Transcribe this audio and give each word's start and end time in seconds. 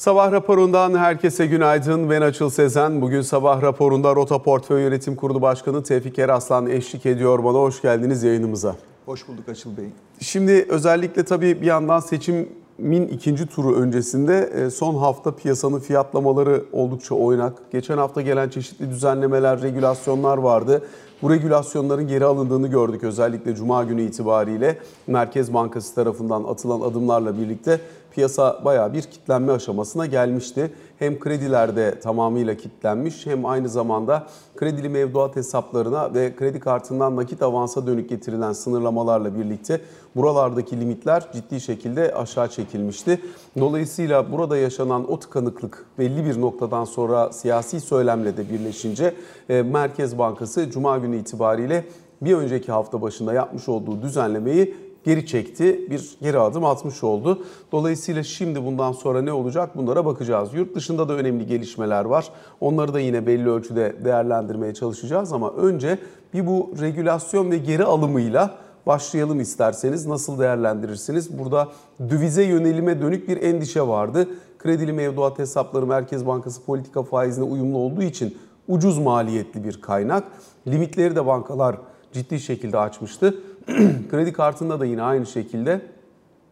Sabah 0.00 0.32
raporundan 0.32 0.98
herkese 0.98 1.46
günaydın. 1.46 2.10
Ben 2.10 2.20
Açıl 2.20 2.50
Sezen. 2.50 3.02
Bugün 3.02 3.22
sabah 3.22 3.62
raporunda 3.62 4.14
Rota 4.14 4.42
Portföy 4.42 4.82
Yönetim 4.82 5.16
Kurulu 5.16 5.42
Başkanı 5.42 5.82
Tevfik 5.82 6.18
Eraslan 6.18 6.66
eşlik 6.66 7.06
ediyor 7.06 7.44
bana. 7.44 7.58
Hoş 7.58 7.82
geldiniz 7.82 8.22
yayınımıza. 8.22 8.76
Hoş 9.06 9.28
bulduk 9.28 9.48
Açıl 9.48 9.76
Bey. 9.76 9.84
Şimdi 10.20 10.66
özellikle 10.68 11.24
tabii 11.24 11.60
bir 11.60 11.66
yandan 11.66 12.00
seçimin 12.00 13.08
ikinci 13.08 13.46
turu 13.46 13.74
öncesinde 13.74 14.50
e, 14.54 14.70
son 14.70 14.94
hafta 14.94 15.36
piyasanın 15.36 15.80
fiyatlamaları 15.80 16.64
oldukça 16.72 17.14
oynak. 17.14 17.52
Geçen 17.72 17.98
hafta 17.98 18.20
gelen 18.20 18.48
çeşitli 18.48 18.90
düzenlemeler, 18.90 19.62
regülasyonlar 19.62 20.38
vardı. 20.38 20.82
Bu 21.22 21.30
regülasyonların 21.30 22.08
geri 22.08 22.24
alındığını 22.24 22.68
gördük 22.68 23.04
özellikle 23.04 23.54
Cuma 23.54 23.84
günü 23.84 24.02
itibariyle 24.02 24.78
Merkez 25.06 25.54
Bankası 25.54 25.94
tarafından 25.94 26.44
atılan 26.44 26.80
adımlarla 26.80 27.38
birlikte 27.38 27.80
piyasa 28.10 28.60
baya 28.64 28.92
bir 28.92 29.02
kitlenme 29.02 29.52
aşamasına 29.52 30.06
gelmişti. 30.06 30.72
Hem 30.98 31.18
kredilerde 31.18 32.00
tamamıyla 32.00 32.56
kitlenmiş 32.56 33.26
hem 33.26 33.46
aynı 33.46 33.68
zamanda 33.68 34.26
kredili 34.56 34.88
mevduat 34.88 35.36
hesaplarına 35.36 36.14
ve 36.14 36.36
kredi 36.36 36.60
kartından 36.60 37.16
nakit 37.16 37.42
avansa 37.42 37.86
dönük 37.86 38.08
getirilen 38.08 38.52
sınırlamalarla 38.52 39.38
birlikte 39.38 39.80
buralardaki 40.16 40.80
limitler 40.80 41.32
ciddi 41.32 41.60
şekilde 41.60 42.14
aşağı 42.14 42.48
çekilmişti. 42.48 43.20
Dolayısıyla 43.58 44.32
burada 44.32 44.56
yaşanan 44.56 45.12
o 45.12 45.18
tıkanıklık 45.18 45.86
belli 45.98 46.24
bir 46.24 46.40
noktadan 46.40 46.84
sonra 46.84 47.32
siyasi 47.32 47.80
söylemle 47.80 48.36
de 48.36 48.50
birleşince 48.50 49.14
e, 49.48 49.62
Merkez 49.62 50.18
Bankası 50.18 50.70
Cuma 50.70 50.98
günü 50.98 51.16
itibariyle 51.16 51.84
bir 52.22 52.34
önceki 52.34 52.72
hafta 52.72 53.02
başında 53.02 53.32
yapmış 53.32 53.68
olduğu 53.68 54.02
düzenlemeyi 54.02 54.89
geri 55.04 55.26
çekti. 55.26 55.90
Bir 55.90 56.10
geri 56.22 56.38
adım 56.38 56.64
atmış 56.64 57.04
oldu. 57.04 57.44
Dolayısıyla 57.72 58.22
şimdi 58.22 58.64
bundan 58.64 58.92
sonra 58.92 59.22
ne 59.22 59.32
olacak 59.32 59.76
bunlara 59.76 60.04
bakacağız. 60.04 60.54
Yurt 60.54 60.74
dışında 60.74 61.08
da 61.08 61.12
önemli 61.12 61.46
gelişmeler 61.46 62.04
var. 62.04 62.28
Onları 62.60 62.94
da 62.94 63.00
yine 63.00 63.26
belli 63.26 63.50
ölçüde 63.50 63.96
değerlendirmeye 64.04 64.74
çalışacağız 64.74 65.32
ama 65.32 65.52
önce 65.52 65.98
bir 66.34 66.46
bu 66.46 66.70
regülasyon 66.80 67.50
ve 67.50 67.58
geri 67.58 67.84
alımıyla 67.84 68.54
başlayalım 68.86 69.40
isterseniz. 69.40 70.06
Nasıl 70.06 70.38
değerlendirirsiniz? 70.38 71.38
Burada 71.38 71.68
dövize 72.10 72.42
yönelime 72.42 73.02
dönük 73.02 73.28
bir 73.28 73.42
endişe 73.42 73.82
vardı. 73.88 74.28
Kredili 74.58 74.92
mevduat 74.92 75.38
hesapları 75.38 75.86
Merkez 75.86 76.26
Bankası 76.26 76.64
politika 76.64 77.02
faizine 77.02 77.44
uyumlu 77.44 77.78
olduğu 77.78 78.02
için 78.02 78.38
ucuz 78.68 78.98
maliyetli 78.98 79.64
bir 79.64 79.80
kaynak. 79.80 80.24
Limitleri 80.66 81.16
de 81.16 81.26
bankalar 81.26 81.76
ciddi 82.12 82.40
şekilde 82.40 82.78
açmıştı. 82.78 83.34
Kredi 84.10 84.32
kartında 84.32 84.80
da 84.80 84.84
yine 84.84 85.02
aynı 85.02 85.26
şekilde 85.26 85.80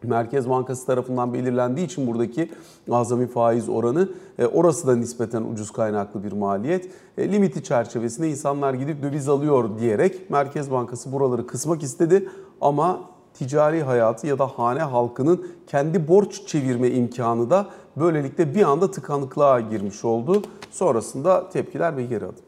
Merkez 0.02 0.50
Bankası 0.50 0.86
tarafından 0.86 1.34
belirlendiği 1.34 1.86
için 1.86 2.06
buradaki 2.06 2.50
azami 2.90 3.26
faiz 3.26 3.68
oranı 3.68 4.08
e, 4.38 4.46
orası 4.46 4.86
da 4.86 4.96
nispeten 4.96 5.42
ucuz 5.42 5.70
kaynaklı 5.70 6.24
bir 6.24 6.32
maliyet. 6.32 6.90
E, 7.18 7.32
limiti 7.32 7.64
çerçevesinde 7.64 8.30
insanlar 8.30 8.74
gidip 8.74 9.02
döviz 9.02 9.28
alıyor 9.28 9.78
diyerek 9.78 10.30
Merkez 10.30 10.70
Bankası 10.70 11.12
buraları 11.12 11.46
kısmak 11.46 11.82
istedi 11.82 12.28
ama 12.60 13.00
ticari 13.34 13.82
hayatı 13.82 14.26
ya 14.26 14.38
da 14.38 14.46
hane 14.46 14.80
halkının 14.80 15.46
kendi 15.66 16.08
borç 16.08 16.46
çevirme 16.46 16.90
imkanı 16.90 17.50
da 17.50 17.66
böylelikle 17.96 18.54
bir 18.54 18.62
anda 18.62 18.90
tıkanıklığa 18.90 19.60
girmiş 19.60 20.04
oldu. 20.04 20.42
Sonrasında 20.70 21.48
tepkiler 21.48 21.96
ve 21.96 22.04
geri 22.04 22.24
adım. 22.24 22.47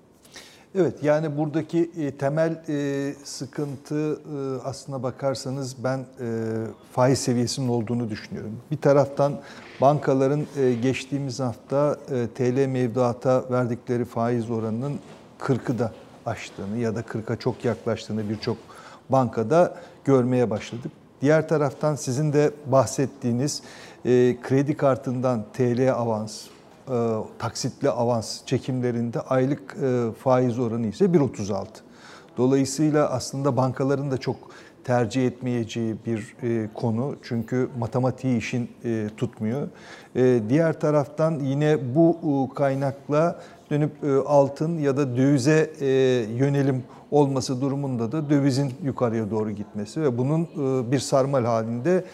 Evet 0.75 1.03
yani 1.03 1.37
buradaki 1.37 1.91
e, 1.99 2.11
temel 2.11 2.63
e, 2.69 3.15
sıkıntı 3.25 4.13
e, 4.13 4.63
aslına 4.65 5.03
bakarsanız 5.03 5.85
ben 5.85 6.05
faiz 6.93 7.19
seviyesinin 7.19 7.69
olduğunu 7.69 8.11
düşünüyorum. 8.11 8.57
Bir 8.71 8.77
taraftan 8.77 9.33
bankaların 9.81 10.47
geçtiğimiz 10.83 11.41
hafta 11.41 11.99
TL 12.35 12.67
mevduata 12.67 13.45
verdikleri 13.51 14.05
faiz 14.05 14.51
oranının 14.51 14.99
40'ı 15.41 15.79
da 15.79 15.93
aştığını 16.27 16.79
ya 16.79 16.95
da 16.95 17.01
40'a 17.01 17.37
çok 17.37 17.65
yaklaştığını 17.65 18.29
birçok 18.29 18.57
bankada 19.09 19.77
görmeye 20.05 20.51
başladık. 20.51 20.93
Diğer 21.21 21.49
taraftan 21.49 21.95
sizin 21.95 22.33
de 22.33 22.51
bahsettiğiniz 22.67 23.63
kredi 24.43 24.77
kartından 24.77 25.45
TL 25.53 25.93
avans, 25.93 26.43
e, 26.91 27.25
taksitli 27.39 27.91
avans 27.91 28.45
çekimlerinde 28.47 29.21
aylık 29.21 29.77
e, 29.83 30.13
faiz 30.13 30.59
oranı 30.59 30.87
ise 30.87 31.05
1.36. 31.05 31.67
Dolayısıyla 32.37 33.11
aslında 33.11 33.57
bankaların 33.57 34.11
da 34.11 34.19
çok 34.19 34.37
tercih 34.85 35.27
etmeyeceği 35.27 35.97
bir 36.07 36.37
e, 36.43 36.69
konu. 36.75 37.17
Çünkü 37.23 37.69
matematiği 37.79 38.39
işin 38.39 38.71
tutmuyor. 39.17 39.69
Diğer 40.49 40.81
taraftan 40.81 41.41
yine 41.41 41.95
bu 41.95 42.49
kaynakla 42.55 43.41
dönüp 43.71 43.93
altın 44.27 44.79
ya 44.79 44.97
da 44.97 45.17
dövize 45.17 45.71
yönelim 46.37 46.85
olması 47.11 47.61
durumunda 47.61 48.13
da 48.13 48.31
dövizin 48.31 48.73
yukarıya 48.85 49.31
doğru 49.31 49.51
gitmesi 49.51 50.03
ve 50.03 50.19
bunun 50.19 50.49
bir 50.93 50.99
sarmal 50.99 51.45
halinde 51.45 52.05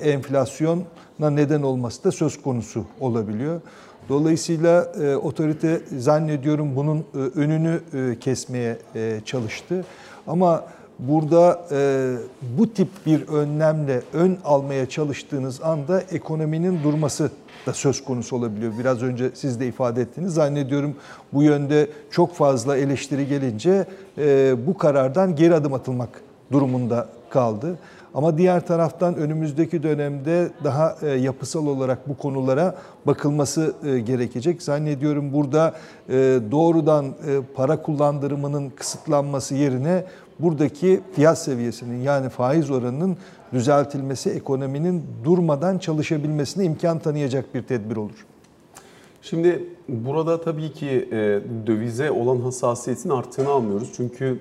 enflasyona 0.00 1.30
neden 1.30 1.62
olması 1.62 2.04
da 2.04 2.12
söz 2.12 2.42
konusu 2.42 2.84
olabiliyor. 3.00 3.60
Dolayısıyla 4.08 4.92
e, 5.02 5.16
otorite 5.16 5.80
zannediyorum 5.98 6.76
bunun 6.76 6.98
e, 6.98 7.18
önünü 7.18 7.80
e, 7.94 8.18
kesmeye 8.18 8.78
e, 8.94 9.20
çalıştı. 9.24 9.84
Ama 10.26 10.64
burada 10.98 11.66
e, 11.72 12.10
bu 12.58 12.72
tip 12.72 12.88
bir 13.06 13.28
önlemle 13.28 14.02
ön 14.12 14.38
almaya 14.44 14.88
çalıştığınız 14.88 15.62
anda 15.62 16.00
ekonominin 16.00 16.82
durması 16.82 17.30
da 17.66 17.72
söz 17.72 18.04
konusu 18.04 18.36
olabiliyor. 18.36 18.72
Biraz 18.78 19.02
önce 19.02 19.30
siz 19.34 19.60
de 19.60 19.66
ifade 19.66 20.00
ettiniz. 20.02 20.34
Zannediyorum 20.34 20.96
bu 21.32 21.42
yönde 21.42 21.88
çok 22.10 22.34
fazla 22.34 22.76
eleştiri 22.76 23.26
gelince 23.26 23.86
e, 24.18 24.54
bu 24.66 24.78
karardan 24.78 25.36
geri 25.36 25.54
adım 25.54 25.74
atılmak 25.74 26.20
durumunda 26.52 27.08
kaldı. 27.30 27.78
Ama 28.14 28.38
diğer 28.38 28.66
taraftan 28.66 29.16
önümüzdeki 29.16 29.82
dönemde 29.82 30.50
daha 30.64 30.96
e, 31.02 31.08
yapısal 31.08 31.66
olarak 31.66 32.08
bu 32.08 32.16
konulara 32.16 32.74
bakılması 33.06 33.74
e, 33.86 33.98
gerekecek. 33.98 34.62
Zannediyorum 34.62 35.32
burada 35.32 35.74
e, 36.08 36.12
doğrudan 36.50 37.06
para 37.54 37.82
kullandırımının 37.82 38.70
kısıtlanması 38.70 39.54
yerine 39.54 40.04
buradaki 40.38 41.00
fiyat 41.14 41.38
seviyesinin 41.38 42.02
yani 42.02 42.28
faiz 42.28 42.70
oranının 42.70 43.16
düzeltilmesi 43.52 44.30
ekonominin 44.30 45.04
durmadan 45.24 45.78
çalışabilmesine 45.78 46.64
imkan 46.64 46.98
tanıyacak 46.98 47.54
bir 47.54 47.62
tedbir 47.62 47.96
olur. 47.96 48.26
Şimdi 49.22 49.64
burada 49.88 50.40
tabii 50.40 50.72
ki 50.72 51.08
dövize 51.66 52.10
olan 52.10 52.40
hassasiyetin 52.40 53.10
arttığını 53.10 53.50
anlıyoruz. 53.50 53.92
Çünkü 53.96 54.38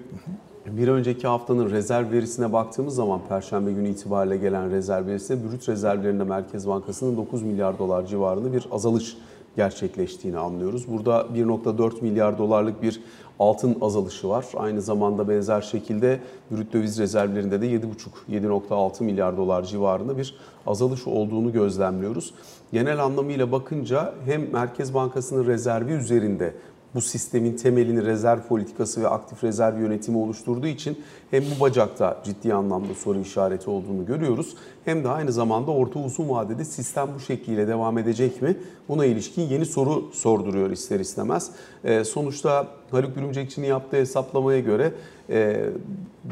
bir 0.66 0.88
önceki 0.88 1.28
haftanın 1.28 1.72
rezerv 1.72 2.12
verisine 2.12 2.54
baktığımız 2.54 2.96
zaman 2.96 3.22
Perşembe 3.30 3.72
günü 3.72 3.90
itibariyle 3.90 4.38
gelen 4.38 4.72
rezerv 4.72 5.08
verisinde 5.08 5.52
brüt 5.52 5.70
rezervlerinde 5.70 6.24
Merkez 6.24 6.68
Bankası'nın 6.68 7.18
9 7.18 7.44
milyar 7.44 7.80
dolar 7.80 8.06
civarında 8.06 8.54
bir 8.54 8.68
azalış 8.72 9.18
gerçekleştiğini 9.56 10.38
anlıyoruz. 10.38 10.88
Burada 10.88 11.28
1.4 11.36 12.02
milyar 12.02 12.38
dolarlık 12.38 12.82
bir 12.82 13.02
altın 13.40 13.78
azalışı 13.82 14.30
var. 14.30 14.46
Aynı 14.56 14.82
zamanda 14.82 15.30
benzer 15.30 15.62
şekilde 15.62 16.20
brüt 16.52 16.74
döviz 16.74 17.00
rezervlerinde 17.00 17.62
de 17.62 17.66
7.5-7.6 17.66 19.04
milyar 19.04 19.38
dolar 19.38 19.64
civarında 19.64 20.18
bir 20.18 20.36
azalış 20.68 21.08
olduğunu 21.08 21.52
gözlemliyoruz. 21.52 22.34
Genel 22.72 23.04
anlamıyla 23.04 23.52
bakınca 23.52 24.14
hem 24.26 24.52
Merkez 24.52 24.94
Bankası'nın 24.94 25.46
rezervi 25.46 25.92
üzerinde 25.92 26.54
bu 26.96 27.02
sistemin 27.02 27.58
temelini 27.58 28.06
rezerv 28.06 28.42
politikası 28.42 29.02
ve 29.02 29.08
aktif 29.08 29.44
rezerv 29.44 29.80
yönetimi 29.80 30.18
oluşturduğu 30.18 30.68
için 30.68 30.98
hem 31.32 31.44
bu 31.44 31.62
bacakta 31.62 32.22
ciddi 32.24 32.54
anlamda 32.54 32.94
soru 32.94 33.20
işareti 33.20 33.70
olduğunu 33.70 34.06
görüyoruz. 34.06 34.56
Hem 34.86 35.04
de 35.04 35.10
aynı 35.10 35.32
zamanda 35.32 35.72
orta 35.72 36.00
uzun 36.00 36.30
vadede 36.30 36.66
sistem 36.66 37.10
bu 37.16 37.20
şekliyle 37.20 37.68
devam 37.68 37.98
edecek 37.98 38.42
mi? 38.42 38.58
Buna 38.90 39.06
ilişkin 39.06 39.42
yeni 39.42 39.66
soru 39.66 40.10
sorduruyor 40.14 40.72
ister 40.72 41.00
istemez. 41.00 41.52
E, 41.84 42.04
sonuçta 42.04 42.68
Haluk 42.94 43.16
Bürümcekçi'nin 43.16 43.68
yaptığı 43.68 43.98
hesaplamaya 43.98 44.60
göre 44.60 44.94
e, 45.30 45.66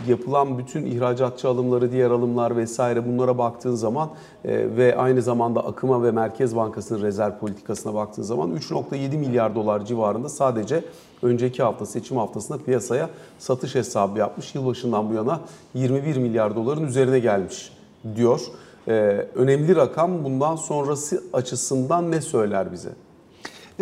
yapılan 0.08 0.58
bütün 0.58 0.86
ihracatçı 0.86 1.48
alımları, 1.48 1.92
diğer 1.92 2.12
alımlar 2.12 2.58
vesaire 2.58 3.08
bunlara 3.08 3.38
baktığın 3.38 3.76
zaman 3.76 4.10
e, 4.46 4.78
ve 4.78 4.98
aynı 4.98 5.22
zamanda 5.22 5.66
akıma 5.66 6.04
ve 6.04 6.12
Merkez 6.12 6.56
Bankası'nın 6.56 7.02
rezerv 7.02 7.38
politikasına 7.40 7.94
baktığın 7.94 8.24
zaman 8.24 8.56
3.7 8.56 9.18
milyar 9.18 9.56
dolar 9.56 9.86
civarında 9.86 10.30
sadece 10.30 10.84
önceki 11.22 11.64
hafta 11.64 11.86
seçim 11.86 12.18
haftasında 12.18 12.58
piyasaya 12.58 13.10
satış 13.40 13.76
hesabı 13.76 14.20
yapmış. 14.20 14.56
Yılbaşından 14.56 15.10
bu 15.10 15.14
yana 15.14 15.40
21 15.74 16.18
milyar 16.18 16.56
doların 16.56 16.88
üzerine 16.88 17.20
gelmiş 17.20 17.74
diyor. 18.16 18.42
Ee, 18.88 18.92
önemli 19.36 19.76
rakam 19.76 20.24
bundan 20.24 20.56
sonrası 20.56 21.24
açısından 21.34 22.12
ne 22.12 22.22
söyler 22.22 22.72
bize? 22.72 22.90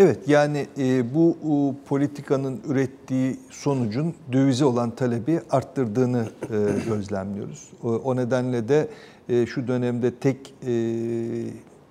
Evet 0.01 0.27
yani 0.27 0.67
e, 0.77 1.13
bu 1.13 1.37
o, 1.49 1.75
politikanın 1.87 2.59
ürettiği 2.67 3.39
sonucun 3.49 4.13
dövize 4.31 4.65
olan 4.65 4.91
talebi 4.91 5.41
arttırdığını 5.49 6.25
e, 6.43 6.55
gözlemliyoruz. 6.85 7.69
O, 7.83 7.89
o 7.89 8.15
nedenle 8.15 8.67
de 8.67 8.87
e, 9.29 9.45
şu 9.45 9.67
dönemde 9.67 10.15
tek 10.15 10.53
e, 10.63 10.67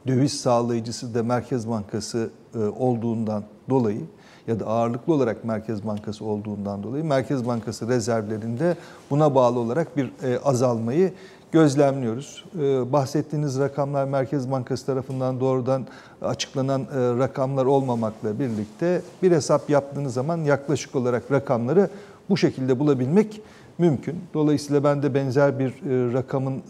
döviz 0.06 0.40
sağlayıcısı 0.40 1.14
da 1.14 1.22
Merkez 1.22 1.68
Bankası 1.68 2.30
e, 2.54 2.58
olduğundan 2.58 3.44
dolayı 3.70 4.00
ya 4.46 4.60
da 4.60 4.66
ağırlıklı 4.66 5.14
olarak 5.14 5.44
Merkez 5.44 5.86
Bankası 5.86 6.24
olduğundan 6.24 6.82
dolayı 6.82 7.04
Merkez 7.04 7.46
Bankası 7.46 7.88
rezervlerinde 7.88 8.76
buna 9.10 9.34
bağlı 9.34 9.58
olarak 9.58 9.96
bir 9.96 10.12
e, 10.22 10.38
azalmayı 10.38 11.12
gözlemliyoruz. 11.52 12.44
E, 12.60 12.92
bahsettiğiniz 12.92 13.58
rakamlar 13.58 14.04
Merkez 14.04 14.50
Bankası 14.50 14.86
tarafından 14.86 15.40
doğrudan 15.40 15.86
açıklanan 16.22 16.86
rakamlar 17.18 17.66
olmamakla 17.66 18.38
birlikte 18.38 19.02
bir 19.22 19.32
hesap 19.32 19.70
yaptığınız 19.70 20.14
zaman 20.14 20.38
yaklaşık 20.38 20.94
olarak 20.94 21.32
rakamları 21.32 21.90
bu 22.30 22.36
şekilde 22.36 22.78
bulabilmek 22.78 23.40
mümkün. 23.78 24.16
Dolayısıyla 24.34 24.84
ben 24.84 25.02
de 25.02 25.14
benzer 25.14 25.58
bir 25.58 25.72
rakamın 26.12 26.62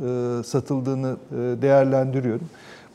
satıldığını 0.42 1.16
değerlendiriyorum. 1.62 2.48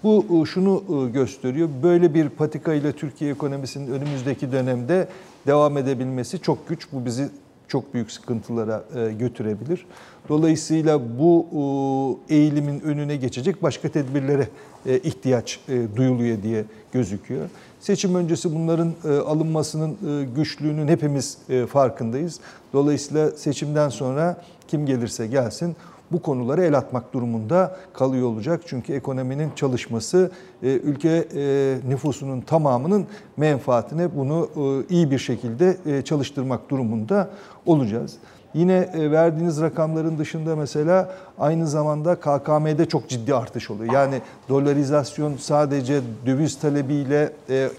Bu 0.04 0.46
şunu 0.46 0.84
gösteriyor. 1.14 1.70
Böyle 1.84 2.14
bir 2.14 2.30
patika 2.30 2.74
ile 2.74 2.92
Türkiye 2.92 3.32
ekonomisinin 3.32 3.92
önümüzdeki 3.92 4.52
dönemde 4.52 5.08
devam 5.48 5.78
edebilmesi 5.78 6.40
çok 6.40 6.68
güç. 6.68 6.88
Bu 6.92 7.06
bizi 7.06 7.30
çok 7.68 7.94
büyük 7.94 8.12
sıkıntılara 8.12 8.84
götürebilir. 9.20 9.86
Dolayısıyla 10.30 11.20
bu 11.20 12.20
eğilimin 12.30 12.80
önüne 12.80 13.16
geçecek 13.16 13.64
başka 13.64 13.90
tedbirlere 13.90 14.48
ihtiyaç 14.86 15.60
duyuluyor 15.96 16.44
diye 16.44 16.66
gözüküyor. 16.92 17.50
Seçim 17.80 18.16
öncesi 18.16 18.56
bunların 18.56 18.94
alınmasının 19.26 19.98
güçlüğünün 20.36 20.88
hepimiz 20.88 21.38
farkındayız. 21.70 22.40
Dolayısıyla 22.74 23.32
seçimden 23.32 23.90
sonra 23.90 24.42
kim 24.68 24.86
gelirse 24.86 25.28
gelsin 25.28 25.76
bu 26.14 26.22
konulara 26.22 26.64
el 26.64 26.78
atmak 26.78 27.14
durumunda 27.14 27.76
kalıyor 27.94 28.28
olacak. 28.28 28.62
Çünkü 28.66 28.94
ekonominin 28.94 29.52
çalışması 29.56 30.32
e, 30.64 30.68
ülke 30.68 31.28
e, 31.36 31.78
nüfusunun 31.88 32.42
tamamının 32.42 33.06
menfaatine 33.38 34.16
bunu 34.16 34.50
e, 34.56 34.94
iyi 34.94 35.12
bir 35.12 35.20
şekilde 35.20 36.04
çalıştırmak 36.04 36.70
durumunda 36.70 37.30
olacağız. 37.66 38.16
Yine 38.54 38.90
verdiğiniz 39.12 39.62
rakamların 39.62 40.18
dışında 40.18 40.56
mesela 40.56 41.12
aynı 41.40 41.68
zamanda 41.68 42.16
KKM'de 42.16 42.86
çok 42.86 43.10
ciddi 43.10 43.36
artış 43.36 43.72
oluyor. 43.72 43.94
Yani 43.94 44.22
dolarizasyon 44.50 45.38
sadece 45.38 46.02
döviz 46.26 46.60
talebiyle 46.60 47.34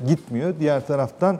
gitmiyor. 0.07 0.55
Diğer 0.61 0.87
taraftan 0.87 1.39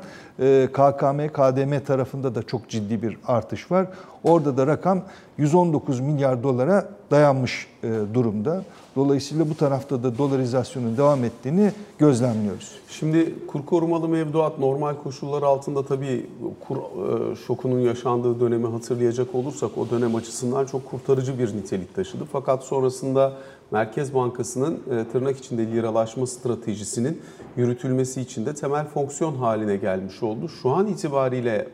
KKM, 0.73 1.29
KDM 1.29 1.85
tarafında 1.87 2.35
da 2.35 2.43
çok 2.43 2.69
ciddi 2.69 3.03
bir 3.03 3.19
artış 3.27 3.71
var. 3.71 3.87
Orada 4.25 4.57
da 4.57 4.67
rakam 4.67 5.03
119 5.39 6.01
milyar 6.01 6.43
dolara 6.43 6.89
dayanmış 7.11 7.67
e, 7.83 7.89
durumda. 8.15 8.65
Dolayısıyla 8.97 9.51
bu 9.51 9.55
tarafta 9.55 10.03
da 10.03 10.19
dolarizasyonun 10.19 10.97
devam 10.97 11.25
ettiğini 11.25 11.73
gözlemliyoruz. 11.99 12.73
Şimdi 12.89 13.35
kur 13.47 13.67
korumalı 13.67 14.09
mevduat 14.09 14.59
normal 14.59 14.95
koşullar 14.95 15.43
altında 15.43 15.87
tabii 15.87 16.27
kur 16.69 16.77
e, 16.77 17.37
şokunun 17.37 17.81
yaşandığı 17.81 18.41
dönemi 18.41 18.67
hatırlayacak 18.67 19.35
olursak 19.35 19.79
o 19.79 19.91
dönem 19.91 20.15
açısından 20.15 20.67
çok 20.67 20.91
kurtarıcı 20.91 21.39
bir 21.39 21.57
nitelik 21.57 21.95
taşıdı. 21.95 22.25
Fakat 22.33 22.65
sonrasında 22.65 23.33
Merkez 23.71 24.15
Bankası'nın 24.15 24.75
e, 24.75 25.05
tırnak 25.13 25.37
içinde 25.37 25.67
liralaşma 25.67 26.27
stratejisinin 26.27 27.23
yürütülmesi 27.57 28.21
için 28.21 28.47
de 28.47 28.55
temel 28.55 28.87
fonksiyon 28.87 29.35
haline 29.35 29.77
gelmiş 29.77 30.23
oldu. 30.23 30.49
Şu 30.49 30.71
an 30.71 30.87
itibariyle 30.87 31.57
e, 31.57 31.67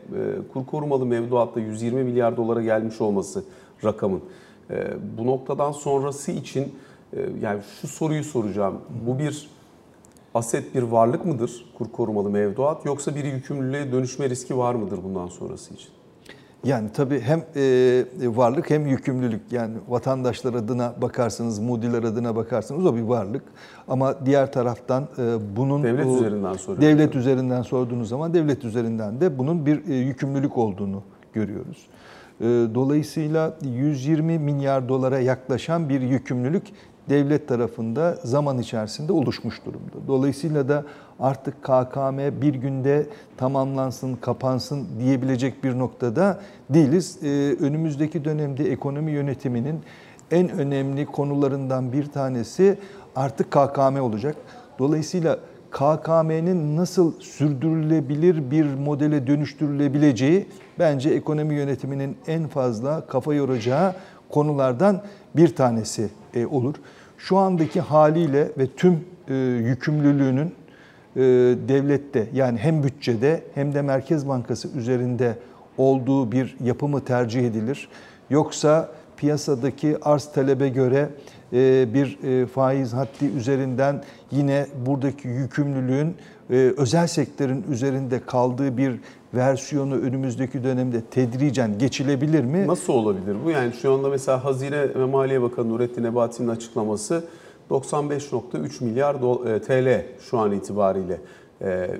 kur 0.53 0.65
korumalı 0.65 1.05
mevduatta 1.05 1.59
120 1.59 2.03
milyar 2.03 2.37
dolara 2.37 2.61
gelmiş 2.61 3.01
olması 3.01 3.43
rakamın. 3.83 4.21
Bu 5.17 5.25
noktadan 5.25 5.71
sonrası 5.71 6.31
için 6.31 6.73
yani 7.41 7.61
şu 7.81 7.87
soruyu 7.87 8.23
soracağım. 8.23 8.81
Bu 9.07 9.19
bir 9.19 9.49
aset 10.33 10.75
bir 10.75 10.83
varlık 10.83 11.25
mıdır 11.25 11.65
kur 11.77 11.91
korumalı 11.91 12.29
mevduat 12.29 12.85
yoksa 12.85 13.15
bir 13.15 13.23
yükümlülüğe 13.23 13.91
dönüşme 13.91 14.29
riski 14.29 14.57
var 14.57 14.75
mıdır 14.75 14.99
bundan 15.03 15.27
sonrası 15.27 15.73
için? 15.73 15.89
Yani 16.63 16.89
tabii 16.93 17.19
hem 17.19 17.39
e, 17.55 18.03
varlık 18.21 18.69
hem 18.69 18.87
yükümlülük. 18.87 19.41
Yani 19.51 19.73
vatandaşlar 19.87 20.53
adına 20.53 20.93
bakarsanız, 21.01 21.59
Moody'ler 21.59 22.03
adına 22.03 22.35
bakarsanız 22.35 22.85
o 22.85 22.95
bir 22.95 23.01
varlık. 23.01 23.43
Ama 23.87 24.25
diğer 24.25 24.51
taraftan 24.51 25.07
e, 25.17 25.55
bunun... 25.55 25.83
Devlet 25.83 26.05
o, 26.05 26.15
üzerinden 26.17 26.53
soruyoruz. 26.53 26.87
Devlet 26.87 27.15
üzerinden 27.15 27.61
sorduğunuz 27.61 28.09
zaman 28.09 28.33
devlet 28.33 28.65
üzerinden 28.65 29.21
de 29.21 29.37
bunun 29.37 29.65
bir 29.65 29.89
e, 29.89 29.95
yükümlülük 29.95 30.57
olduğunu 30.57 31.03
görüyoruz. 31.33 31.87
Dolayısıyla 32.75 33.57
120 33.61 34.39
milyar 34.39 34.89
dolara 34.89 35.19
yaklaşan 35.19 35.89
bir 35.89 36.01
yükümlülük 36.01 36.63
devlet 37.09 37.47
tarafında 37.47 38.17
zaman 38.23 38.59
içerisinde 38.59 39.13
oluşmuş 39.13 39.65
durumda. 39.65 40.07
Dolayısıyla 40.07 40.69
da 40.69 40.83
artık 41.19 41.63
KKM 41.63 42.41
bir 42.41 42.53
günde 42.53 43.05
tamamlansın, 43.37 44.15
kapansın 44.15 44.87
diyebilecek 44.99 45.63
bir 45.63 45.79
noktada 45.79 46.41
değiliz. 46.69 47.19
Ee, 47.23 47.27
önümüzdeki 47.59 48.25
dönemde 48.25 48.71
ekonomi 48.71 49.11
yönetiminin 49.11 49.79
en 50.31 50.49
önemli 50.49 51.05
konularından 51.05 51.93
bir 51.93 52.05
tanesi 52.05 52.77
artık 53.15 53.51
KKM 53.51 54.01
olacak. 54.01 54.35
Dolayısıyla 54.79 55.39
KKM'nin 55.71 56.77
nasıl 56.77 57.19
sürdürülebilir 57.19 58.51
bir 58.51 58.65
modele 58.73 59.27
dönüştürülebileceği 59.27 60.47
bence 60.79 61.09
ekonomi 61.09 61.55
yönetiminin 61.55 62.17
en 62.27 62.47
fazla 62.47 63.07
kafa 63.07 63.33
yoracağı 63.33 63.93
konulardan 64.31 65.03
bir 65.35 65.55
tanesi 65.55 66.09
e, 66.33 66.45
olur. 66.45 66.75
Şu 67.17 67.37
andaki 67.37 67.81
haliyle 67.81 68.51
ve 68.57 68.67
tüm 68.67 69.05
e, 69.27 69.33
yükümlülüğünün 69.35 70.55
e, 71.15 71.21
devlette 71.67 72.27
yani 72.33 72.57
hem 72.57 72.83
bütçede 72.83 73.43
hem 73.55 73.73
de 73.73 73.81
Merkez 73.81 74.27
Bankası 74.27 74.67
üzerinde 74.77 75.35
olduğu 75.77 76.31
bir 76.31 76.55
yapı 76.63 76.87
mı 76.87 77.05
tercih 77.05 77.47
edilir? 77.47 77.89
Yoksa 78.29 78.89
piyasadaki 79.17 79.97
arz 80.01 80.25
talebe 80.25 80.69
göre 80.69 81.09
bir 81.93 82.17
faiz 82.45 82.93
haddi 82.93 83.25
üzerinden 83.37 84.03
yine 84.31 84.65
buradaki 84.85 85.27
yükümlülüğün 85.27 86.15
özel 86.77 87.07
sektörün 87.07 87.65
üzerinde 87.71 88.19
kaldığı 88.25 88.77
bir 88.77 88.99
versiyonu 89.33 89.95
önümüzdeki 89.95 90.63
dönemde 90.63 91.01
tedricen 91.01 91.77
geçilebilir 91.77 92.43
mi? 92.43 92.67
Nasıl 92.67 92.93
olabilir 92.93 93.35
bu? 93.45 93.51
Yani 93.51 93.73
şu 93.81 93.93
anda 93.93 94.09
mesela 94.09 94.45
Hazine 94.45 94.95
ve 94.95 95.05
Maliye 95.05 95.41
Bakanı 95.41 95.69
Nurettin 95.69 96.03
Nebati'nin 96.03 96.47
açıklaması 96.47 97.23
95.3 97.69 98.83
milyar 98.83 99.15
e, 99.55 99.61
TL 99.61 100.05
şu 100.29 100.37
an 100.37 100.51
itibariyle 100.51 101.17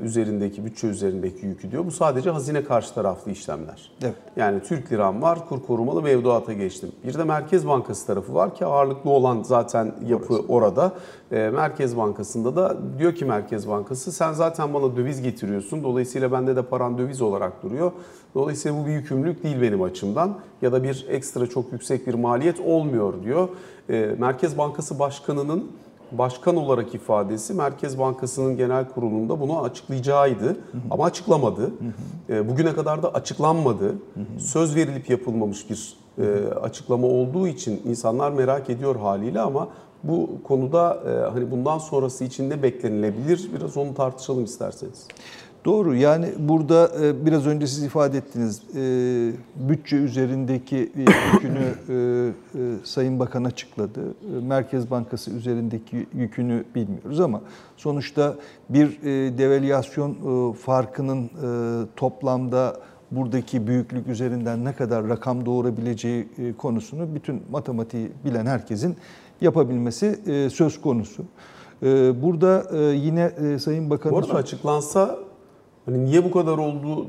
üzerindeki 0.03 0.65
bütçe 0.65 0.87
üzerindeki 0.87 1.45
yükü 1.45 1.71
diyor. 1.71 1.85
Bu 1.85 1.91
sadece 1.91 2.29
hazine 2.29 2.63
karşı 2.63 2.93
taraflı 2.93 3.31
işlemler. 3.31 3.91
Evet. 4.03 4.15
Yani 4.35 4.61
Türk 4.63 4.91
liram 4.91 5.21
var, 5.21 5.47
kur 5.49 5.63
korumalı 5.63 6.01
mevduata 6.01 6.53
geçtim. 6.53 6.91
Bir 7.03 7.13
de 7.13 7.23
Merkez 7.23 7.67
Bankası 7.67 8.07
tarafı 8.07 8.33
var 8.33 8.55
ki 8.55 8.65
ağırlıklı 8.65 9.09
olan 9.09 9.43
zaten 9.43 9.95
yapı 10.07 10.33
Orası. 10.33 10.47
orada. 10.47 10.91
E, 11.31 11.49
Merkez 11.49 11.97
Bankası'nda 11.97 12.55
da 12.55 12.77
diyor 12.99 13.15
ki 13.15 13.25
Merkez 13.25 13.67
Bankası 13.67 14.11
sen 14.11 14.33
zaten 14.33 14.73
bana 14.73 14.95
döviz 14.95 15.21
getiriyorsun. 15.21 15.83
Dolayısıyla 15.83 16.31
bende 16.31 16.55
de 16.55 16.61
paran 16.61 16.97
döviz 16.97 17.21
olarak 17.21 17.63
duruyor. 17.63 17.91
Dolayısıyla 18.35 18.83
bu 18.83 18.87
bir 18.87 18.91
yükümlülük 18.91 19.43
değil 19.43 19.61
benim 19.61 19.81
açımdan 19.81 20.37
ya 20.61 20.71
da 20.71 20.83
bir 20.83 21.05
ekstra 21.09 21.47
çok 21.47 21.71
yüksek 21.71 22.07
bir 22.07 22.13
maliyet 22.13 22.59
olmuyor 22.59 23.13
diyor. 23.23 23.49
E, 23.89 24.15
Merkez 24.19 24.57
Bankası 24.57 24.99
Başkanı'nın 24.99 25.71
başkan 26.11 26.55
olarak 26.55 26.95
ifadesi 26.95 27.53
Merkez 27.53 27.99
Bankası'nın 27.99 28.57
genel 28.57 28.89
kurulunda 28.89 29.39
bunu 29.39 29.61
açıklayacağıydı. 29.61 30.45
Hı 30.45 30.51
hı. 30.51 30.57
Ama 30.91 31.05
açıklamadı. 31.05 31.61
Hı 31.61 31.67
hı. 32.27 32.33
E, 32.33 32.49
bugüne 32.49 32.73
kadar 32.73 33.03
da 33.03 33.13
açıklanmadı. 33.13 33.85
Hı 33.87 33.91
hı. 34.35 34.39
Söz 34.39 34.75
verilip 34.75 35.09
yapılmamış 35.09 35.69
bir 35.69 35.97
e, 36.17 36.53
açıklama 36.53 37.07
olduğu 37.07 37.47
için 37.47 37.81
insanlar 37.85 38.31
merak 38.31 38.69
ediyor 38.69 38.95
haliyle 38.95 39.41
ama 39.41 39.67
bu 40.03 40.29
konuda 40.43 41.03
e, 41.07 41.29
hani 41.29 41.51
bundan 41.51 41.77
sonrası 41.77 42.23
için 42.23 42.49
ne 42.49 42.63
beklenilebilir? 42.63 43.49
Biraz 43.55 43.77
onu 43.77 43.93
tartışalım 43.93 44.43
isterseniz. 44.43 45.07
Doğru 45.65 45.95
yani 45.95 46.29
burada 46.39 46.91
e, 47.01 47.25
biraz 47.25 47.47
önce 47.47 47.67
siz 47.67 47.83
ifade 47.83 48.17
ettiniz 48.17 48.61
e, 48.75 48.79
bütçe 49.69 49.95
üzerindeki 49.95 50.75
yükünü 51.33 51.73
e, 51.89 52.31
Sayın 52.83 53.19
Bakan 53.19 53.43
açıkladı. 53.43 53.99
Merkez 54.41 54.91
Bankası 54.91 55.31
üzerindeki 55.31 56.07
yükünü 56.13 56.63
bilmiyoruz 56.75 57.19
ama 57.19 57.41
sonuçta 57.77 58.35
bir 58.69 59.01
devalüasyon 59.37 60.53
farkının 60.53 61.29
toplamda 61.95 62.77
buradaki 63.11 63.67
büyüklük 63.67 64.07
üzerinden 64.07 64.65
ne 64.65 64.73
kadar 64.73 65.09
rakam 65.09 65.45
doğurabileceği 65.45 66.27
konusunu 66.57 67.15
bütün 67.15 67.41
matematiği 67.51 68.11
bilen 68.25 68.45
herkesin 68.45 68.95
yapabilmesi 69.41 70.19
söz 70.53 70.81
konusu. 70.81 71.23
Burada 72.21 72.77
yine 72.91 73.59
Sayın 73.59 73.89
Bakan'ın... 73.89 74.15
Bu 74.15 74.19
arada 74.19 74.33
açıklansa 74.33 75.30
Hani 75.85 76.05
niye 76.05 76.23
bu 76.23 76.31
kadar 76.31 76.57
oldu 76.57 77.07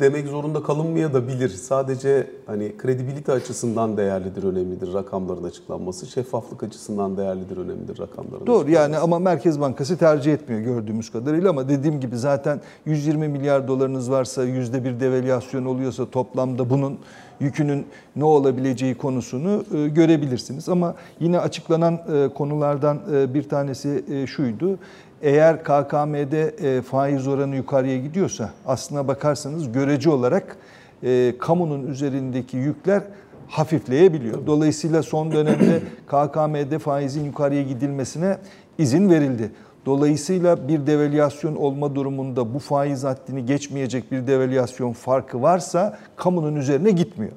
demek 0.00 0.26
zorunda 0.26 0.62
kalınmaya 0.62 1.14
da 1.14 1.28
bilir. 1.28 1.48
Sadece 1.48 2.30
hani 2.46 2.76
kredibilite 2.76 3.32
açısından 3.32 3.96
değerlidir, 3.96 4.42
önemlidir 4.42 4.94
rakamların 4.94 5.44
açıklanması. 5.44 6.06
Şeffaflık 6.06 6.62
açısından 6.62 7.16
değerlidir, 7.16 7.56
önemlidir 7.56 7.98
rakamların 7.98 8.46
Doğru 8.46 8.70
yani 8.70 8.98
ama 8.98 9.18
Merkez 9.18 9.60
Bankası 9.60 9.96
tercih 9.96 10.32
etmiyor 10.32 10.62
gördüğümüz 10.62 11.12
kadarıyla 11.12 11.50
ama 11.50 11.68
dediğim 11.68 12.00
gibi 12.00 12.16
zaten 12.16 12.60
120 12.86 13.28
milyar 13.28 13.68
dolarınız 13.68 14.10
varsa 14.10 14.44
yüzde 14.44 14.84
bir 14.84 15.00
devalüasyon 15.00 15.64
oluyorsa 15.64 16.10
toplamda 16.10 16.70
bunun 16.70 16.98
yükünün 17.40 17.86
ne 18.16 18.24
olabileceği 18.24 18.94
konusunu 18.94 19.64
e, 19.74 19.88
görebilirsiniz. 19.88 20.68
Ama 20.68 20.94
yine 21.20 21.38
açıklanan 21.38 21.94
e, 21.94 22.28
konulardan 22.34 23.00
e, 23.12 23.34
bir 23.34 23.48
tanesi 23.48 24.04
şuydu. 24.26 24.78
Eğer 25.24 25.62
KKM'de 25.62 26.48
e, 26.48 26.82
faiz 26.82 27.28
oranı 27.28 27.56
yukarıya 27.56 27.98
gidiyorsa 27.98 28.50
aslına 28.66 29.08
bakarsanız 29.08 29.72
görece 29.72 30.10
olarak 30.10 30.56
e, 31.02 31.34
kamunun 31.38 31.86
üzerindeki 31.86 32.56
yükler 32.56 33.02
hafifleyebiliyor. 33.48 34.46
Dolayısıyla 34.46 35.02
son 35.02 35.32
dönemde 35.32 35.82
KKM'de 36.06 36.78
faizin 36.78 37.24
yukarıya 37.24 37.62
gidilmesine 37.62 38.38
izin 38.78 39.10
verildi. 39.10 39.50
Dolayısıyla 39.86 40.68
bir 40.68 40.86
devalüasyon 40.86 41.56
olma 41.56 41.94
durumunda 41.94 42.54
bu 42.54 42.58
faiz 42.58 43.04
haddini 43.04 43.46
geçmeyecek 43.46 44.12
bir 44.12 44.26
devalüasyon 44.26 44.92
farkı 44.92 45.42
varsa 45.42 45.98
kamunun 46.16 46.56
üzerine 46.56 46.90
gitmiyor. 46.90 47.32